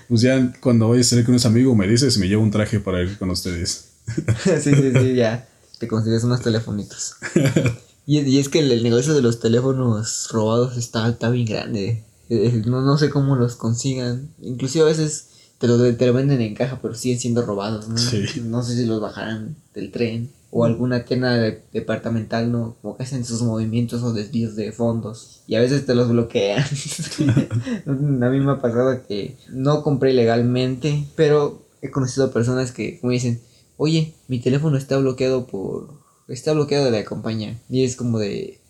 [0.07, 2.79] pues ya cuando voy a salir con unos amigos me dices me llevo un traje
[2.79, 3.89] para ir con ustedes.
[4.61, 5.47] sí, sí, sí, ya.
[5.79, 7.15] Te consigues unos telefonitos.
[8.05, 12.03] y, y, es que el, el, negocio de los teléfonos robados está, está bien grande.
[12.65, 14.29] No, no sé cómo los consigan.
[14.39, 17.97] Inclusive a veces te lo, te lo venden en caja, pero siguen siendo robados, ¿no?
[17.97, 18.25] Sí.
[18.45, 22.77] No sé si los bajarán del tren o alguna tienda de, departamental, ¿no?
[22.81, 25.41] Como que hacen sus movimientos o desvíos de fondos.
[25.45, 26.63] Y a veces te los bloquean.
[27.85, 33.13] a mí me ha pasado que no compré legalmente, pero he conocido personas que me
[33.13, 33.41] dicen,
[33.75, 35.99] oye, mi teléfono está bloqueado por...
[36.29, 37.59] Está bloqueado de la compañía.
[37.69, 38.60] Y es como de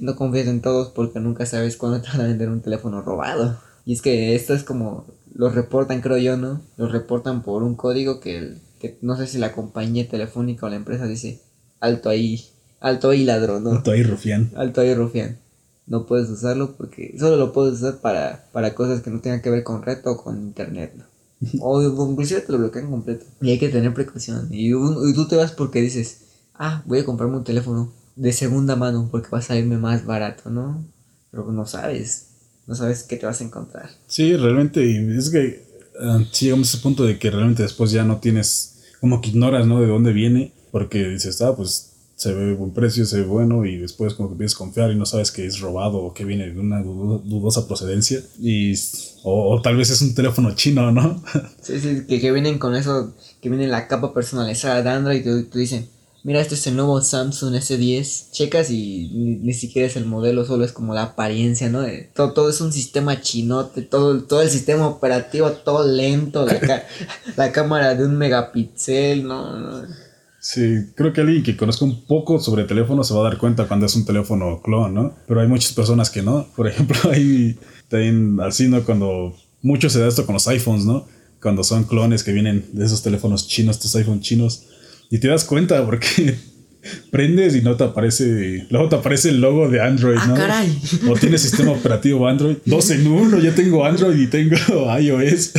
[0.00, 3.58] no confías en todos porque nunca sabes cuándo te van a vender un teléfono robado.
[3.84, 6.60] Y es que esto es como, los reportan creo yo, ¿no?
[6.76, 10.76] Los reportan por un código que, que no sé si la compañía telefónica o la
[10.76, 11.40] empresa dice,
[11.80, 12.44] alto ahí,
[12.80, 13.70] alto ahí ladrón, ¿no?
[13.70, 14.50] Alto ahí rufián.
[14.56, 15.38] Alto ahí rufián.
[15.86, 19.50] No puedes usarlo porque solo lo puedes usar para, para cosas que no tengan que
[19.50, 21.04] ver con reto o con internet, ¿no?
[21.62, 23.24] O inclusive te lo bloquean completo.
[23.40, 24.48] Y hay que tener precaución.
[24.50, 28.74] Y, y tú te vas porque dices, ah, voy a comprarme un teléfono de segunda
[28.74, 30.84] mano porque va a salirme más barato, ¿no?
[31.30, 32.30] Pero no sabes,
[32.66, 33.90] no sabes qué te vas a encontrar.
[34.08, 35.64] Sí, realmente, y es que
[36.00, 39.30] uh, sí llegamos a ese punto de que realmente después ya no tienes, como que
[39.30, 39.80] ignoras, ¿no?
[39.80, 43.76] De dónde viene, porque dices, ah, pues se ve buen precio, se ve bueno, y
[43.76, 46.50] después como que empiezas a confiar y no sabes que es robado o que viene
[46.50, 48.74] de una dudosa procedencia, y,
[49.22, 51.22] o, o tal vez es un teléfono chino, ¿no?
[51.62, 55.22] sí, sí, que, que vienen con eso, que viene la capa personalizada de Android y
[55.22, 55.88] te, te dicen,
[56.28, 58.32] mira, este es el nuevo Samsung S10.
[58.32, 61.80] Checas y ni, ni, siquiera es el modelo, solo es como la apariencia, ¿no?
[61.80, 66.46] De, todo, todo es un sistema chinote, todo, todo el sistema operativo, todo lento,
[67.34, 69.86] la, cámara de un megapíxel, ¿no?
[70.38, 73.66] Sí, creo que alguien que conozca un poco sobre teléfonos se va a dar cuenta
[73.66, 75.14] cuando es un teléfono clon, ¿no?
[75.26, 76.46] Pero hay muchas personas que no.
[76.54, 77.58] Por ejemplo, hay
[77.88, 78.84] también así, ¿no?
[78.84, 81.06] Cuando mucho se da esto con los iPhones, ¿no?
[81.40, 84.67] Cuando son clones que vienen de esos teléfonos chinos, estos iPhones chinos
[85.10, 86.36] y te das cuenta porque
[87.10, 88.66] prendes y no te aparece.
[88.70, 90.34] Luego te aparece el logo de Android, ¿no?
[90.34, 90.78] Ah, caray.
[91.08, 92.56] O tienes sistema operativo Android.
[92.64, 94.56] Dos en uno, yo tengo Android y tengo
[94.98, 95.52] iOS.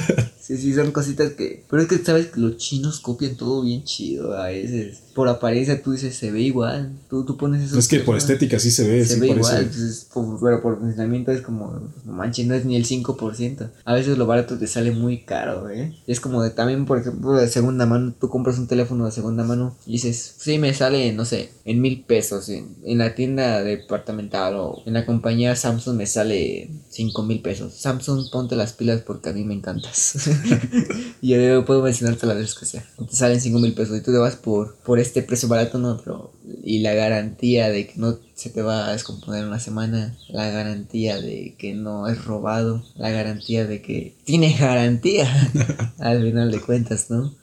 [0.49, 1.63] Sí, sí, son cositas que.
[1.69, 5.03] Pero es que sabes que los chinos copian todo bien chido a veces.
[5.13, 6.97] por apariencia tú dices, se ve igual.
[7.09, 7.77] Tú, tú pones eso.
[7.77, 9.39] Es que por estética sí se ve, se sí ve parece.
[9.49, 13.69] igual, entonces, por- pero por funcionamiento es como, no manches, no es ni el 5%.
[13.85, 15.93] A veces lo barato te sale muy caro, ¿eh?
[16.07, 19.43] Es como de también, por ejemplo, de segunda mano, tú compras un teléfono de segunda
[19.43, 22.49] mano y dices, sí, me sale, no sé, en mil pesos.
[22.49, 27.73] En, en la tienda departamental o en la compañía Samsung me sale cinco mil pesos.
[27.75, 30.13] Samsung, ponte las pilas porque a mí me encantas.
[31.21, 32.85] y yo puedo mencionarte veces que sea.
[32.97, 35.99] Te salen cinco mil pesos y tú te vas por, por este precio barato, no,
[36.03, 36.31] pero.
[36.63, 40.17] Y la garantía de que no se te va a descomponer en una semana.
[40.29, 42.83] La garantía de que no es robado.
[42.95, 45.27] La garantía de que tiene garantía.
[45.99, 47.33] al final de cuentas, ¿no?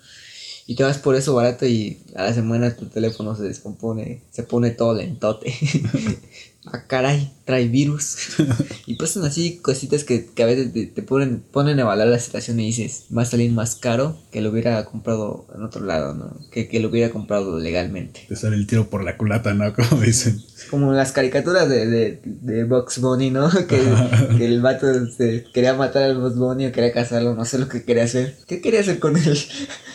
[0.68, 4.42] Y te vas por eso barato y a la semana tu teléfono se descompone, se
[4.42, 5.54] pone todo lentote.
[6.72, 8.16] Ah, caray, trae virus.
[8.86, 12.18] y pasan así cositas que, que a veces te, te ponen, ponen a evaluar la
[12.18, 16.14] situación y dices, va a salir más caro que lo hubiera comprado en otro lado,
[16.14, 16.36] ¿no?
[16.50, 18.24] Que, que lo hubiera comprado legalmente.
[18.28, 19.72] Te sale el tiro por la culata, ¿no?
[19.90, 20.40] Como dicen.
[20.70, 23.48] Como las caricaturas de, de, de Box Bunny, ¿no?
[23.66, 23.82] Que,
[24.38, 27.68] que el vato se quería matar al Box Bunny o quería casarlo, no sé lo
[27.68, 28.36] que quería hacer.
[28.46, 29.38] ¿Qué quería hacer con él?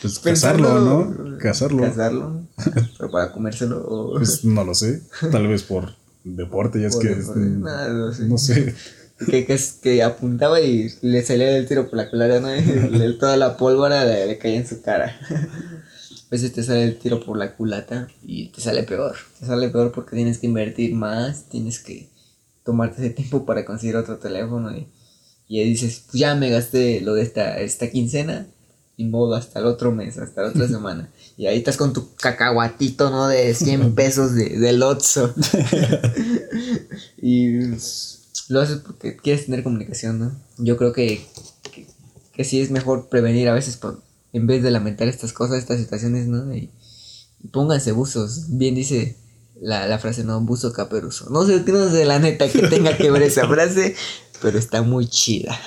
[0.02, 1.38] Pues casarlo, Pensando- ¿no?
[1.38, 1.84] Casarlo.
[1.84, 2.42] Casarlo.
[2.98, 4.18] Pero para comérselo o...
[4.18, 5.02] Pues no lo sé.
[5.32, 7.12] Tal vez por deporte, ya es que.
[7.12, 8.24] este, nada, no sé.
[8.24, 8.76] no sé.
[9.30, 12.48] Que, que, es- que apuntaba y le salía el tiro por la culata, ¿no?
[12.98, 15.16] Le- toda la pólvora le, le caía en su cara.
[15.30, 19.16] A veces te sale el tiro por la culata y te sale peor.
[19.40, 22.10] Te sale peor porque tienes que invertir más, tienes que
[22.64, 24.88] tomarte ese tiempo para conseguir otro teléfono y,
[25.48, 28.48] y ahí dices, pues ya me gasté lo de esta, esta quincena
[28.98, 31.12] y modo hasta el otro mes, hasta la otra semana.
[31.42, 33.28] Y ahí estás con tu cacahuatito, ¿no?
[33.28, 35.34] De 100 pesos de, del Otso.
[37.20, 37.62] y
[38.48, 40.40] lo haces porque quieres tener comunicación, ¿no?
[40.60, 41.26] Yo creo que,
[41.72, 41.88] que,
[42.32, 45.80] que sí es mejor prevenir a veces por, en vez de lamentar estas cosas, estas
[45.80, 46.54] situaciones, ¿no?
[46.54, 46.70] Y,
[47.40, 48.56] y pónganse buzos.
[48.56, 49.18] Bien dice
[49.60, 50.40] la, la frase, ¿no?
[50.42, 51.32] Buzo caperuso.
[51.32, 53.96] No sé, no sé la neta que tenga que ver esa frase,
[54.44, 55.60] pero está muy chida.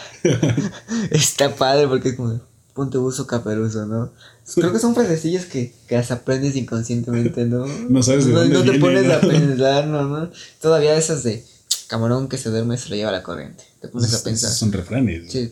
[1.11, 4.13] está padre porque es como, ponte buzo caperuso, ¿no?
[4.55, 7.67] Creo que son frasecillas que, que las aprendes inconscientemente, ¿no?
[7.89, 9.15] No sabes de no, dónde no te viene, pones ¿no?
[9.15, 10.03] a pensar, ¿no?
[10.09, 10.31] ¿no?
[10.61, 11.45] Todavía esas de
[11.89, 13.65] camarón que se duerme se lo lleva la corriente.
[13.81, 14.51] Te pones a pensar.
[14.51, 15.31] Son refranes.
[15.31, 15.51] Sí,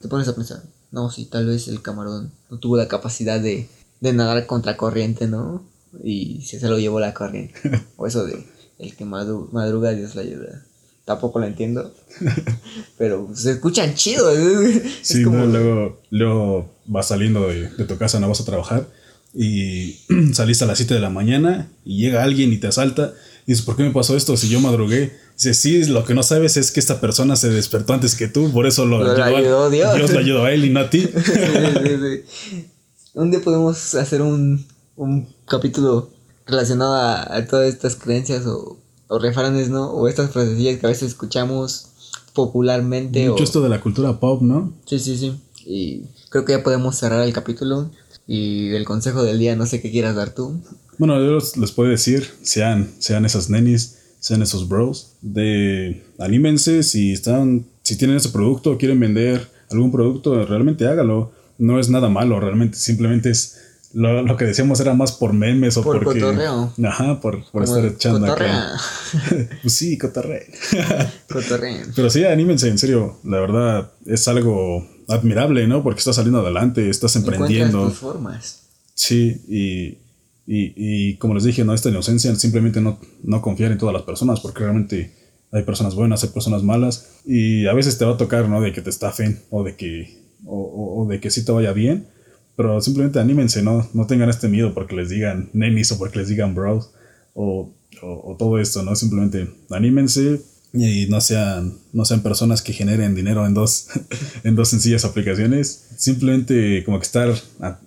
[0.00, 0.62] te pones a pensar.
[0.92, 3.68] No, sí, tal vez el camarón no tuvo la capacidad de,
[4.00, 5.64] de nadar contra corriente, ¿no?
[6.02, 7.54] Y se, se lo llevó la corriente.
[7.96, 8.46] O eso de
[8.78, 10.62] el que madru- madruga, Dios la ayuda.
[11.04, 11.92] Tampoco lo entiendo.
[12.98, 14.30] Pero se escuchan chido.
[14.32, 14.82] ¿eh?
[15.02, 15.46] Sí, es como, ¿no?
[15.46, 18.86] luego, luego vas saliendo de, de tu casa, no vas a trabajar
[19.34, 19.96] y
[20.34, 23.14] saliste a las 7 de la mañana y llega alguien y te asalta
[23.46, 25.12] y dices, ¿por qué me pasó esto si yo madrugué?
[25.36, 28.52] Dice, sí, lo que no sabes es que esta persona se despertó antes que tú,
[28.52, 29.94] por eso lo, Lo ayudó a- Dios.
[29.94, 31.08] Dios lo ayudó a él y no a ti.
[31.14, 32.66] Sí, sí,
[33.14, 34.64] día podemos hacer un,
[34.96, 36.10] un capítulo
[36.46, 38.78] relacionado a, a todas estas creencias o,
[39.12, 39.90] o refranes, ¿no?
[39.90, 41.88] O estas frasecillas que a veces escuchamos
[42.32, 43.28] popularmente.
[43.28, 44.72] Mucho o, esto de la cultura pop, ¿no?
[44.86, 45.38] Sí, sí, sí.
[45.66, 47.90] Y creo que ya podemos cerrar el capítulo.
[48.26, 50.58] Y el consejo del día, no sé qué quieras dar tú.
[50.96, 57.12] Bueno, yo les, puedo decir, sean, sean esas nenis, sean esos bros, de anímense si
[57.12, 61.32] están, si tienen ese producto quieren vender algún producto, realmente hágalo.
[61.58, 63.58] No es nada malo, realmente simplemente es
[63.94, 66.20] lo, lo que decíamos era más por memes o Por porque.
[66.20, 66.72] cotorreo.
[66.86, 68.72] Ajá, por, por estar echando acá.
[69.62, 70.42] pues sí, cotorreo.
[71.32, 71.82] Cotorrea.
[71.94, 73.18] Pero sí, anímense, en serio.
[73.24, 75.82] La verdad es algo admirable, ¿no?
[75.82, 77.88] Porque estás saliendo adelante, estás emprendiendo.
[77.88, 78.62] tus formas.
[78.94, 79.98] Sí, y,
[80.46, 81.74] y, y como les dije, ¿no?
[81.74, 85.14] Esta inocencia, simplemente no, no confiar en todas las personas, porque realmente
[85.50, 88.60] hay personas buenas, hay personas malas, y a veces te va a tocar, ¿no?
[88.60, 91.72] De que te estafen, o de que, o, o- o de que sí te vaya
[91.72, 92.08] bien,
[92.56, 93.88] pero simplemente anímense, ¿no?
[93.94, 96.92] No tengan este miedo porque les digan nenis o porque les digan bros,
[97.34, 97.72] o,
[98.02, 98.94] o, todo esto, ¿no?
[98.94, 100.40] Simplemente anímense
[100.74, 103.88] y no sean, no sean personas que generen dinero en dos,
[104.44, 105.88] en dos sencillas aplicaciones.
[105.96, 107.34] Simplemente como que estar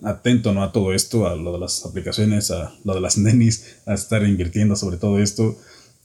[0.02, 0.62] atento ¿no?
[0.62, 4.24] a todo esto, a lo de las aplicaciones, a lo de las nenis, a estar
[4.26, 5.58] invirtiendo sobre todo esto,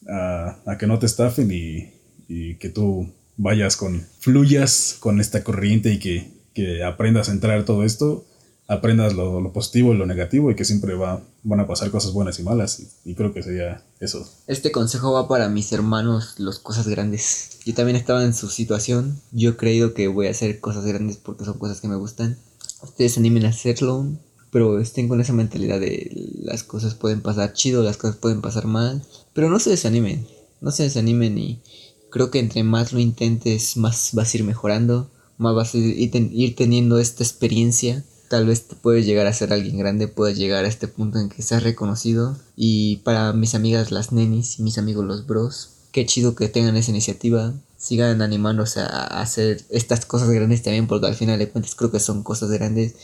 [0.07, 1.93] a, a que no te estafen y,
[2.27, 7.65] y que tú vayas con, fluyas con esta corriente y que, que aprendas a entrar
[7.65, 8.25] todo esto,
[8.71, 12.13] aprendas lo, lo positivo y lo negativo y que siempre va, van a pasar cosas
[12.13, 12.81] buenas y malas.
[13.03, 14.25] Y, creo que sería eso.
[14.47, 17.59] Este consejo va para mis hermanos, los cosas grandes.
[17.65, 19.19] Yo también estaba en su situación.
[19.31, 22.37] Yo he creído que voy a hacer cosas grandes porque son cosas que me gustan.
[22.81, 24.07] Ustedes animen a hacerlo,
[24.51, 26.09] pero estén con esa mentalidad de
[26.41, 29.03] las cosas pueden pasar chido, las cosas pueden pasar mal.
[29.33, 30.25] Pero no se desanimen,
[30.61, 31.61] no se desanimen y
[32.09, 36.55] creo que entre más lo intentes, más vas a ir mejorando, más vas a ir
[36.55, 40.87] teniendo esta experiencia tal vez puedes llegar a ser alguien grande, puedes llegar a este
[40.87, 42.37] punto en que seas reconocido.
[42.55, 46.77] Y para mis amigas las nenis y mis amigos los bros, qué chido que tengan
[46.77, 47.53] esa iniciativa.
[47.77, 51.99] Sigan animándose a hacer estas cosas grandes también, porque al final de cuentas creo que
[51.99, 52.95] son cosas grandes.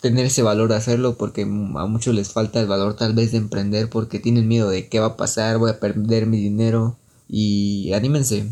[0.00, 3.38] Tener ese valor de hacerlo, porque a muchos les falta el valor tal vez de
[3.38, 6.96] emprender, porque tienen miedo de qué va a pasar, voy a perder mi dinero.
[7.28, 8.48] Y anímense.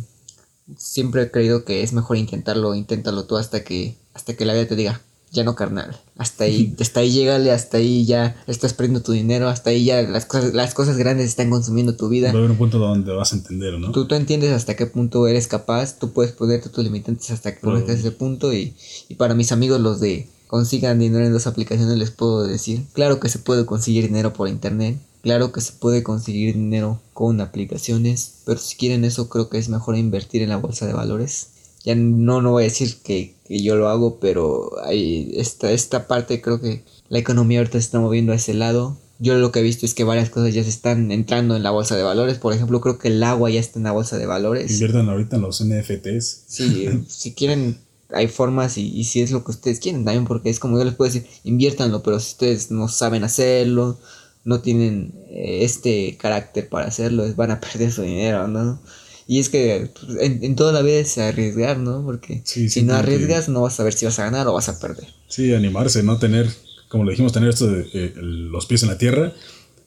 [0.76, 4.66] Siempre he creído que es mejor intentarlo, inténtalo tú hasta que, hasta que la vida
[4.66, 5.02] te diga,
[5.32, 5.96] ya no carnal.
[6.16, 10.02] Hasta ahí, hasta ahí llégale, hasta ahí ya estás perdiendo tu dinero, hasta ahí ya
[10.02, 12.28] las cosas, las cosas grandes están consumiendo tu vida.
[12.28, 13.92] Va a haber un punto donde vas a entender, ¿no?
[13.92, 17.60] Tú, tú entiendes hasta qué punto eres capaz, tú puedes ponerte tus limitantes hasta que
[17.60, 17.78] Pero...
[17.78, 18.74] ese punto y,
[19.08, 23.20] y para mis amigos los de consigan dinero en dos aplicaciones les puedo decir, claro
[23.20, 28.42] que se puede conseguir dinero por internet, claro que se puede conseguir dinero con aplicaciones,
[28.44, 31.48] pero si quieren eso creo que es mejor invertir en la bolsa de valores.
[31.86, 36.08] Ya no, no voy a decir que, que yo lo hago, pero hay esta, esta
[36.08, 38.98] parte creo que la economía ahorita se está moviendo a ese lado.
[39.18, 41.70] Yo lo que he visto es que varias cosas ya se están entrando en la
[41.70, 42.38] bolsa de valores.
[42.38, 44.72] Por ejemplo, creo que el agua ya está en la bolsa de valores.
[44.72, 46.42] Inviertan ahorita en los NFTs.
[46.48, 47.78] Sí, si quieren,
[48.10, 50.84] hay formas y, y, si es lo que ustedes quieren también, porque es como yo
[50.84, 53.98] les puedo decir, inviértanlo, pero si ustedes no saben hacerlo,
[54.46, 58.80] no tienen eh, este carácter para hacerlo, van a perder su dinero, ¿no?
[59.26, 62.04] Y es que pues, en, en, toda la vida es arriesgar, ¿no?
[62.04, 64.68] Porque sí, si no arriesgas, no vas a saber si vas a ganar o vas
[64.68, 65.08] a perder.
[65.28, 66.48] Sí, animarse, no tener,
[66.88, 69.32] como le dijimos, tener esto de eh, los pies en la tierra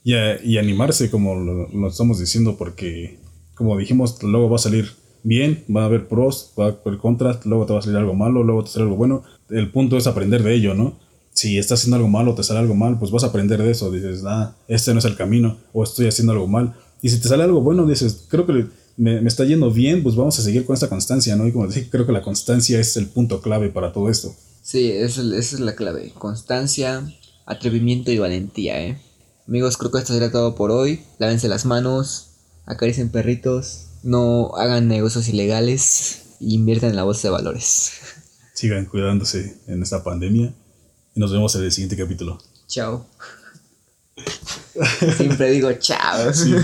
[0.03, 3.17] y, a, y animarse, como lo, lo, estamos diciendo, porque,
[3.55, 4.91] como dijimos, luego va a salir
[5.23, 8.13] bien, va a haber pros, va a haber contras, luego te va a salir algo
[8.13, 9.23] malo, luego te sale algo bueno.
[9.49, 10.99] El punto es aprender de ello, ¿no?
[11.31, 13.89] Si estás haciendo algo malo, te sale algo mal, pues vas a aprender de eso.
[13.89, 16.75] Dices, ah, este no es el camino, o estoy haciendo algo mal.
[17.01, 18.65] Y si te sale algo bueno, dices, creo que
[18.99, 21.47] me, me, está yendo bien, pues vamos a seguir con esta constancia, ¿no?
[21.47, 24.35] Y como dije, creo que la constancia es el punto clave para todo esto.
[24.61, 26.11] Sí, esa es la clave.
[26.17, 27.09] Constancia,
[27.45, 29.01] atrevimiento y valentía, ¿eh?
[29.47, 31.01] Amigos, creo que esto será todo por hoy.
[31.17, 32.31] Lávense las manos,
[32.65, 37.91] acaricien perritos, no hagan negocios ilegales e inviertan en la bolsa de valores.
[38.53, 40.53] Sigan cuidándose en esta pandemia
[41.15, 42.37] y nos vemos en el siguiente capítulo.
[42.67, 43.07] Chao.
[45.17, 46.33] Siempre digo chao.
[46.33, 46.53] Sí.